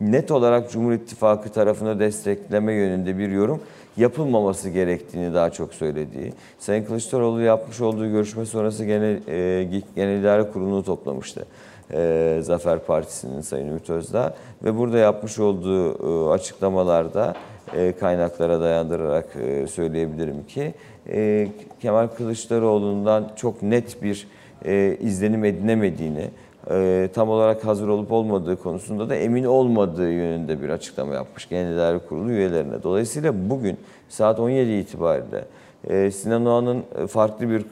net 0.00 0.30
olarak 0.30 0.70
Cumhur 0.70 0.92
İttifakı 0.92 1.48
tarafını 1.48 2.00
destekleme 2.00 2.72
yönünde 2.74 3.18
bir 3.18 3.28
yorum 3.28 3.60
yapılmaması 3.96 4.70
gerektiğini 4.70 5.34
daha 5.34 5.50
çok 5.50 5.74
söylediği. 5.74 6.32
Sayın 6.58 6.84
Kılıçdaroğlu 6.84 7.40
yapmış 7.40 7.80
olduğu 7.80 8.10
görüşme 8.10 8.46
sonrası 8.46 8.84
genel, 8.84 9.28
e, 9.28 9.82
genel 9.96 10.20
idare 10.20 10.50
kurulunu 10.50 10.84
toplamıştı. 10.84 11.46
E, 11.92 12.38
Zafer 12.42 12.78
Partisi'nin 12.78 13.40
Sayın 13.40 13.68
Ümit 13.68 13.90
Özdağ 13.90 14.34
ve 14.64 14.78
burada 14.78 14.98
yapmış 14.98 15.38
olduğu 15.38 15.90
e, 15.90 16.32
açıklamalarda 16.32 17.34
e, 17.76 17.92
kaynaklara 17.92 18.60
dayandırarak 18.60 19.36
e, 19.36 19.66
söyleyebilirim 19.66 20.46
ki 20.46 20.74
e, 21.10 21.48
Kemal 21.80 22.06
Kılıçdaroğlu'ndan 22.06 23.30
çok 23.36 23.62
net 23.62 24.02
bir 24.02 24.28
e, 24.64 24.96
izlenim 25.00 25.44
edinemediğini, 25.44 26.30
e, 26.70 27.08
tam 27.14 27.28
olarak 27.28 27.64
hazır 27.64 27.88
olup 27.88 28.12
olmadığı 28.12 28.56
konusunda 28.62 29.08
da 29.08 29.16
emin 29.16 29.44
olmadığı 29.44 30.12
yönünde 30.12 30.62
bir 30.62 30.68
açıklama 30.68 31.14
yapmış 31.14 31.48
Genel 31.48 31.72
İdare 31.72 31.98
Kurulu 31.98 32.30
üyelerine. 32.30 32.82
Dolayısıyla 32.82 33.50
bugün 33.50 33.76
saat 34.08 34.40
17 34.40 34.72
itibariyle 34.72 35.44
e, 35.88 36.10
Sinan 36.10 36.46
Oğan'ın 36.46 36.82
e, 37.02 37.06
farklı 37.06 37.50
bir 37.50 37.64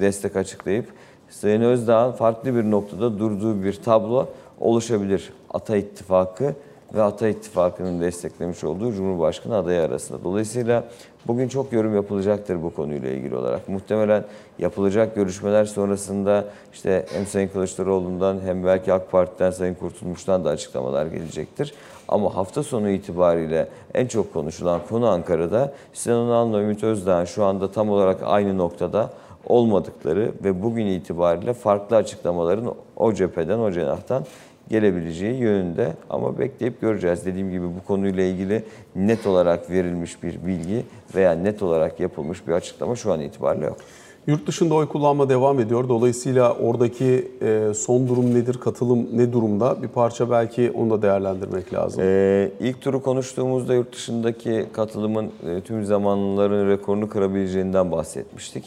destek 0.00 0.36
açıklayıp 0.36 0.86
Sayın 1.30 1.60
Özdağ'ın 1.60 2.12
farklı 2.12 2.54
bir 2.56 2.70
noktada 2.70 3.18
durduğu 3.18 3.64
bir 3.64 3.72
tablo 3.72 4.28
oluşabilir. 4.60 5.32
Ata 5.50 5.76
İttifakı 5.76 6.54
ve 6.94 7.02
Ata 7.02 7.28
İttifakı'nın 7.28 8.00
desteklemiş 8.00 8.64
olduğu 8.64 8.92
Cumhurbaşkanı 8.92 9.56
adayı 9.56 9.80
arasında. 9.80 10.24
Dolayısıyla 10.24 10.84
bugün 11.26 11.48
çok 11.48 11.72
yorum 11.72 11.94
yapılacaktır 11.94 12.62
bu 12.62 12.74
konuyla 12.74 13.10
ilgili 13.10 13.36
olarak. 13.36 13.68
Muhtemelen 13.68 14.24
yapılacak 14.58 15.14
görüşmeler 15.14 15.64
sonrasında 15.64 16.44
işte 16.72 17.06
hem 17.12 17.26
Sayın 17.26 17.48
Kılıçdaroğlu'ndan 17.48 18.40
hem 18.44 18.64
belki 18.64 18.92
AK 18.92 19.10
Parti'den 19.10 19.50
Sayın 19.50 19.74
Kurtulmuş'tan 19.74 20.44
da 20.44 20.50
açıklamalar 20.50 21.06
gelecektir. 21.06 21.74
Ama 22.08 22.36
hafta 22.36 22.62
sonu 22.62 22.90
itibariyle 22.90 23.68
en 23.94 24.06
çok 24.06 24.32
konuşulan 24.32 24.80
konu 24.88 25.08
Ankara'da 25.08 25.72
Sinan 25.92 26.28
Oğan'la 26.28 26.60
Ümit 26.60 26.84
Özdağ'ın 26.84 27.24
şu 27.24 27.44
anda 27.44 27.70
tam 27.70 27.90
olarak 27.90 28.20
aynı 28.24 28.58
noktada 28.58 29.10
olmadıkları 29.46 30.32
ve 30.44 30.62
bugün 30.62 30.86
itibariyle 30.86 31.52
farklı 31.52 31.96
açıklamaların 31.96 32.74
o 32.96 33.12
cepheden, 33.12 33.58
o 33.58 33.70
cenahtan 33.70 34.24
gelebileceği 34.68 35.40
yönünde 35.40 35.92
ama 36.10 36.38
bekleyip 36.38 36.80
göreceğiz. 36.80 37.26
Dediğim 37.26 37.50
gibi 37.50 37.66
bu 37.66 37.86
konuyla 37.86 38.22
ilgili 38.22 38.62
net 38.96 39.26
olarak 39.26 39.70
verilmiş 39.70 40.22
bir 40.22 40.46
bilgi 40.46 40.84
veya 41.14 41.32
net 41.32 41.62
olarak 41.62 42.00
yapılmış 42.00 42.46
bir 42.48 42.52
açıklama 42.52 42.96
şu 42.96 43.12
an 43.12 43.20
itibariyle 43.20 43.66
yok. 43.66 43.76
Yurt 44.26 44.46
dışında 44.46 44.74
oy 44.74 44.88
kullanma 44.88 45.28
devam 45.28 45.60
ediyor. 45.60 45.88
Dolayısıyla 45.88 46.52
oradaki 46.54 47.28
e, 47.42 47.74
son 47.74 48.08
durum 48.08 48.34
nedir, 48.34 48.54
katılım 48.54 49.08
ne 49.12 49.32
durumda? 49.32 49.82
Bir 49.82 49.88
parça 49.88 50.30
belki 50.30 50.70
onu 50.70 50.90
da 50.90 51.02
değerlendirmek 51.02 51.74
lazım. 51.74 52.02
Ee, 52.04 52.50
ilk 52.60 52.80
turu 52.80 53.02
konuştuğumuzda 53.02 53.74
yurt 53.74 53.92
dışındaki 53.92 54.66
katılımın 54.72 55.30
e, 55.46 55.60
tüm 55.60 55.84
zamanların 55.84 56.68
rekorunu 56.68 57.08
kırabileceğinden 57.08 57.92
bahsetmiştik. 57.92 58.64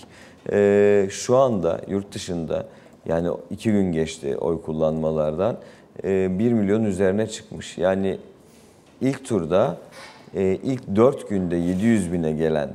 Ee, 0.51 1.07
şu 1.09 1.37
anda 1.37 1.81
yurt 1.89 2.13
dışında 2.13 2.65
yani 3.05 3.29
iki 3.49 3.71
gün 3.71 3.91
geçti 3.91 4.37
oy 4.37 4.61
kullanmalardan 4.61 5.57
1 6.03 6.53
milyon 6.53 6.83
üzerine 6.83 7.27
çıkmış. 7.27 7.77
Yani 7.77 8.17
ilk 9.01 9.25
turda 9.25 9.77
e, 10.35 10.59
ilk 10.63 10.95
4 10.95 11.29
günde 11.29 11.55
700 11.55 12.13
bine 12.13 12.31
gelen 12.31 12.69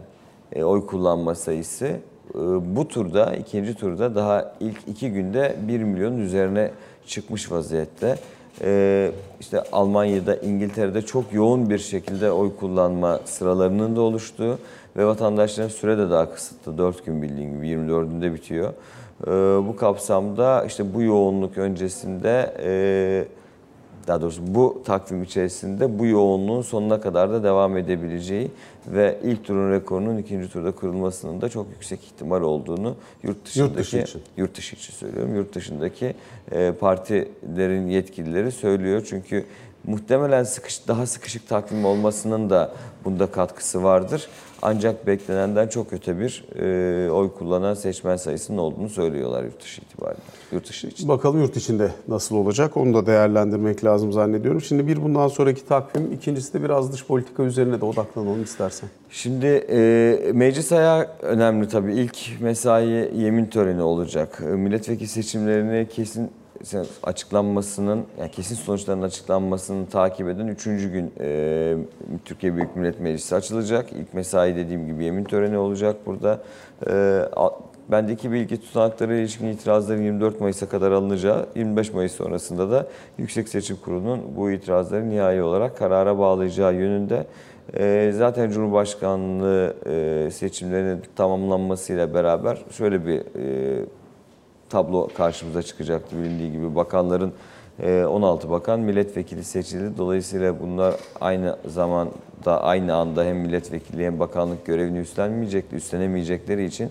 e, 0.52 0.64
oy 0.64 0.86
kullanma 0.86 1.34
sayısı 1.34 1.86
e, 1.86 2.38
bu 2.76 2.88
turda 2.88 3.34
ikinci 3.34 3.74
turda 3.74 4.14
daha 4.14 4.54
ilk 4.60 4.78
iki 4.88 5.10
günde 5.10 5.56
1 5.68 5.82
milyon 5.82 6.18
üzerine 6.18 6.70
çıkmış 7.06 7.52
vaziyette. 7.52 8.16
E, 8.60 9.10
işte 9.40 9.62
Almanya'da, 9.72 10.36
İngiltere'de 10.36 11.02
çok 11.02 11.32
yoğun 11.32 11.70
bir 11.70 11.78
şekilde 11.78 12.32
oy 12.32 12.56
kullanma 12.56 13.20
sıralarının 13.24 13.96
da 13.96 14.00
oluştuğu 14.00 14.58
ve 14.96 15.06
vatandaşların 15.06 15.68
süre 15.68 15.98
de 15.98 16.10
daha 16.10 16.34
kısıtlı. 16.34 16.78
4 16.78 17.06
gün 17.06 17.22
bildiğin 17.22 17.56
gibi 17.56 17.66
24'ünde 17.66 18.34
bitiyor. 18.34 18.72
E, 19.26 19.30
bu 19.68 19.76
kapsamda 19.76 20.64
işte 20.64 20.94
bu 20.94 21.02
yoğunluk 21.02 21.58
öncesinde 21.58 22.54
e, 22.64 23.24
daha 24.06 24.20
doğrusu 24.20 24.42
bu 24.46 24.82
takvim 24.84 25.22
içerisinde 25.22 25.98
bu 25.98 26.06
yoğunluğun 26.06 26.62
sonuna 26.62 27.00
kadar 27.00 27.30
da 27.30 27.42
devam 27.42 27.76
edebileceği 27.76 28.50
ve 28.86 29.18
ilk 29.24 29.44
turun 29.44 29.72
rekorunun 29.72 30.18
ikinci 30.18 30.48
turda 30.48 30.72
kırılmasının 30.72 31.40
da 31.40 31.48
çok 31.48 31.66
yüksek 31.70 32.04
ihtimal 32.04 32.42
olduğunu 32.42 32.96
yurt 33.22 33.46
dışındaki 33.46 33.76
dışı 33.76 33.98
için. 33.98 34.22
yurt 34.36 34.56
dışı 34.56 34.76
için 34.76 34.92
söylüyorum. 34.92 35.36
Yurt 35.36 35.54
dışındaki 35.54 36.14
e, 36.52 36.72
partilerin 36.72 37.86
yetkilileri 37.86 38.52
söylüyor. 38.52 39.06
Çünkü 39.08 39.44
muhtemelen 39.84 40.44
sıkış, 40.44 40.88
daha 40.88 41.06
sıkışık 41.06 41.48
takvim 41.48 41.84
olmasının 41.84 42.50
da 42.50 42.72
bunda 43.04 43.26
katkısı 43.26 43.82
vardır. 43.82 44.28
Ancak 44.62 45.06
beklenenden 45.06 45.68
çok 45.68 45.92
öte 45.92 46.20
bir 46.20 46.44
e, 46.58 47.10
oy 47.10 47.32
kullanan 47.38 47.74
seçmen 47.74 48.16
sayısının 48.16 48.58
olduğunu 48.58 48.88
söylüyorlar 48.88 49.44
yurt 49.44 49.62
dışı 49.62 49.82
itibariyle. 49.82 50.20
Yurt 50.52 50.68
dışı 50.68 50.86
için. 50.86 51.08
Bakalım 51.08 51.40
yurt 51.40 51.56
içinde 51.56 51.90
nasıl 52.08 52.36
olacak 52.36 52.76
onu 52.76 52.94
da 52.94 53.06
değerlendirmek 53.06 53.84
lazım 53.84 54.12
zannediyorum. 54.12 54.60
Şimdi 54.60 54.86
bir 54.86 55.02
bundan 55.02 55.28
sonraki 55.28 55.66
takvim, 55.66 56.12
ikincisi 56.12 56.54
de 56.54 56.64
biraz 56.64 56.92
dış 56.92 57.06
politika 57.06 57.42
üzerine 57.42 57.80
de 57.80 57.84
odaklanalım 57.84 58.42
istersen. 58.42 58.88
Şimdi 59.10 59.46
e, 59.46 60.32
meclis 60.34 60.72
ayağı 60.72 61.08
önemli 61.22 61.68
tabii. 61.68 61.94
İlk 61.94 62.40
mesai 62.40 63.10
yemin 63.14 63.46
töreni 63.46 63.82
olacak. 63.82 64.42
E, 64.46 64.46
Milletvekili 64.46 65.08
seçimlerini 65.08 65.88
kesin 65.88 66.30
açıklanmasının, 67.02 68.04
yani 68.18 68.30
kesin 68.30 68.54
sonuçlarının 68.54 69.02
açıklanmasını 69.02 69.88
takip 69.88 70.28
eden 70.28 70.46
üçüncü 70.46 70.92
gün 70.92 71.12
e, 71.20 71.76
Türkiye 72.24 72.56
Büyük 72.56 72.76
Millet 72.76 73.00
Meclisi 73.00 73.34
açılacak. 73.34 73.92
İlk 73.92 74.14
mesai 74.14 74.56
dediğim 74.56 74.86
gibi 74.86 75.04
yemin 75.04 75.24
töreni 75.24 75.58
olacak 75.58 75.96
burada. 76.06 76.42
E, 76.90 77.22
bendeki 77.88 78.32
bilgi 78.32 78.60
tutanakları 78.60 79.14
ilişkin 79.14 79.46
itirazların 79.46 80.02
24 80.02 80.40
Mayıs'a 80.40 80.68
kadar 80.68 80.92
alınacağı, 80.92 81.46
25 81.56 81.92
Mayıs 81.92 82.12
sonrasında 82.12 82.70
da 82.70 82.86
Yüksek 83.18 83.48
Seçim 83.48 83.76
Kurulu'nun 83.76 84.20
bu 84.36 84.50
itirazları 84.50 85.10
nihai 85.10 85.42
olarak 85.42 85.78
karara 85.78 86.18
bağlayacağı 86.18 86.74
yönünde. 86.74 87.26
E, 87.76 88.12
zaten 88.14 88.50
Cumhurbaşkanlığı 88.50 89.74
e, 89.86 90.30
seçimlerinin 90.30 91.02
tamamlanmasıyla 91.16 92.14
beraber 92.14 92.58
şöyle 92.70 93.06
bir 93.06 93.18
e, 93.18 93.84
tablo 94.72 95.08
karşımıza 95.16 95.62
çıkacaktı 95.62 96.16
bilindiği 96.18 96.52
gibi. 96.52 96.74
Bakanların 96.74 97.32
e, 97.82 98.04
16 98.04 98.50
bakan 98.50 98.80
milletvekili 98.80 99.44
seçildi. 99.44 99.98
Dolayısıyla 99.98 100.60
bunlar 100.60 100.94
aynı 101.20 101.56
zamanda 101.66 102.62
aynı 102.62 102.94
anda 102.94 103.24
hem 103.24 103.36
milletvekili 103.36 104.06
hem 104.06 104.20
bakanlık 104.20 104.66
görevini 104.66 104.98
üstlenmeyecekti, 104.98 105.76
üstlenemeyecekleri 105.76 106.64
için 106.64 106.90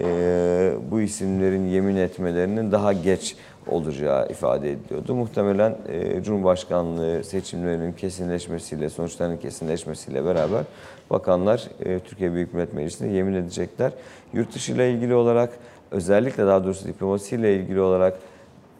e, 0.00 0.72
bu 0.90 1.00
isimlerin 1.00 1.66
yemin 1.66 1.96
etmelerinin 1.96 2.72
daha 2.72 2.92
geç 2.92 3.36
olacağı 3.66 4.28
ifade 4.28 4.72
ediliyordu. 4.72 5.14
Muhtemelen 5.14 5.76
e, 5.88 6.22
Cumhurbaşkanlığı 6.22 7.24
seçimlerinin 7.24 7.92
kesinleşmesiyle, 7.92 8.90
sonuçlarının 8.90 9.36
kesinleşmesiyle 9.36 10.24
beraber 10.24 10.64
bakanlar 11.10 11.68
e, 11.84 11.98
Türkiye 11.98 12.32
Büyük 12.32 12.54
Millet 12.54 12.74
Meclisi'nde 12.74 13.08
yemin 13.08 13.34
edecekler. 13.34 13.92
Yurt 14.32 14.54
dışı 14.54 14.72
ile 14.72 14.90
ilgili 14.90 15.14
olarak 15.14 15.50
özellikle 15.90 16.46
daha 16.46 16.64
doğrusu 16.64 16.88
diplomasiyle 16.88 17.56
ilgili 17.56 17.80
olarak 17.80 18.18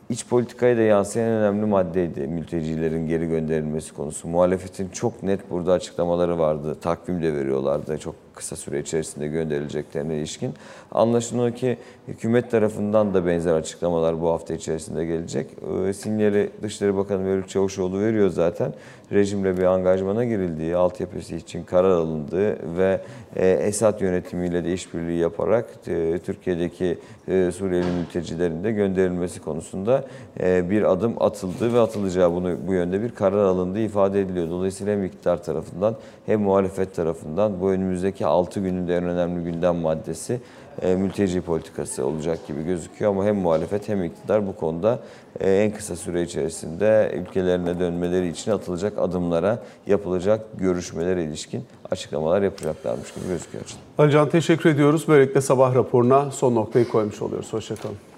iç 0.09 0.27
politikaya 0.27 0.77
da 0.77 0.81
yansıyan 0.81 1.29
önemli 1.29 1.67
maddeydi 1.67 2.21
mültecilerin 2.21 3.09
geri 3.09 3.29
gönderilmesi 3.29 3.95
konusu. 3.95 4.29
Muhalefetin 4.29 4.89
çok 4.89 5.23
net 5.23 5.51
burada 5.51 5.73
açıklamaları 5.73 6.39
vardı. 6.39 6.77
Takvim 6.81 7.23
de 7.23 7.35
veriyorlardı. 7.35 7.99
Çok 7.99 8.15
kısa 8.35 8.57
süre 8.57 8.81
içerisinde 8.81 9.27
gönderileceklerine 9.27 10.17
ilişkin. 10.17 10.55
Anlaşılan 10.93 11.51
o 11.51 11.55
ki 11.55 11.79
hükümet 12.09 12.51
tarafından 12.51 13.15
da 13.15 13.27
benzer 13.27 13.55
açıklamalar 13.55 14.21
bu 14.21 14.29
hafta 14.29 14.55
içerisinde 14.55 15.05
gelecek. 15.05 15.47
E, 15.89 15.93
sinyali 15.93 16.51
Dışişleri 16.63 16.97
Bakanı 16.97 17.21
Mevlüt 17.21 17.49
Çavuşoğlu 17.49 18.01
veriyor 18.01 18.31
zaten. 18.31 18.73
Rejimle 19.13 19.57
bir 19.57 19.63
angajmana 19.63 20.25
girildiği, 20.25 20.77
altyapısı 20.77 21.35
için 21.35 21.65
karar 21.65 21.91
alındığı 21.91 22.77
ve 22.79 23.01
e, 23.37 23.49
Esad 23.49 24.01
yönetimiyle 24.01 24.65
de 24.65 24.73
işbirliği 24.73 25.19
yaparak 25.19 25.67
e, 25.87 26.19
Türkiye'deki 26.19 26.99
e, 27.29 27.51
Suriyeli 27.53 27.91
mültecilerin 27.91 28.65
de 28.65 28.73
gönderilmesi 28.73 29.41
konusunda 29.41 30.05
e, 30.41 30.71
bir 30.71 30.93
adım 30.93 31.23
atıldı 31.23 31.75
ve 31.75 31.81
atılacağı 31.81 32.33
bunu 32.33 32.57
bu 32.67 32.75
yönde 32.75 33.03
bir 33.03 33.11
karar 33.11 33.45
alındığı 33.45 33.81
ifade 33.81 34.21
ediliyor. 34.21 34.51
Dolayısıyla 34.51 34.93
hem 34.93 35.05
iktidar 35.05 35.43
tarafından 35.43 35.97
hem 36.27 36.41
muhalefet 36.41 36.95
tarafından 36.95 37.61
bu 37.61 37.71
önümüzdeki 37.71 38.20
6 38.27 38.61
günün 38.61 38.89
de 38.89 38.97
en 38.97 39.05
önemli 39.05 39.45
gündem 39.45 39.77
maddesi 39.77 40.41
e, 40.83 40.95
mülteci 40.97 41.41
politikası 41.41 42.07
olacak 42.07 42.47
gibi 42.47 42.65
gözüküyor 42.65 43.11
ama 43.11 43.25
hem 43.25 43.37
muhalefet 43.37 43.89
hem 43.89 44.05
iktidar 44.05 44.47
bu 44.47 44.57
konuda 44.57 44.99
e, 45.41 45.53
en 45.53 45.71
kısa 45.71 45.97
süre 45.97 46.23
içerisinde 46.23 47.13
ülkelerine 47.15 47.81
dönmeleri 47.81 48.29
için 48.29 48.51
atılacak 48.51 48.99
adımlara, 48.99 49.59
yapılacak 49.87 50.47
görüşmelere 50.59 51.25
ilişkin 51.25 51.65
açıklamalar 51.91 52.43
yapacaklarmış 52.43 53.15
gibi 53.15 53.27
gözüküyor. 53.29 53.65
Alican 53.99 54.29
teşekkür 54.29 54.71
ediyoruz. 54.71 55.09
Böylelikle 55.09 55.41
sabah 55.41 55.75
raporuna 55.75 56.31
son 56.31 56.55
noktayı 56.55 56.89
koymuş 56.89 57.23
oluyoruz. 57.23 57.53
Hoşçakalın. 57.53 58.10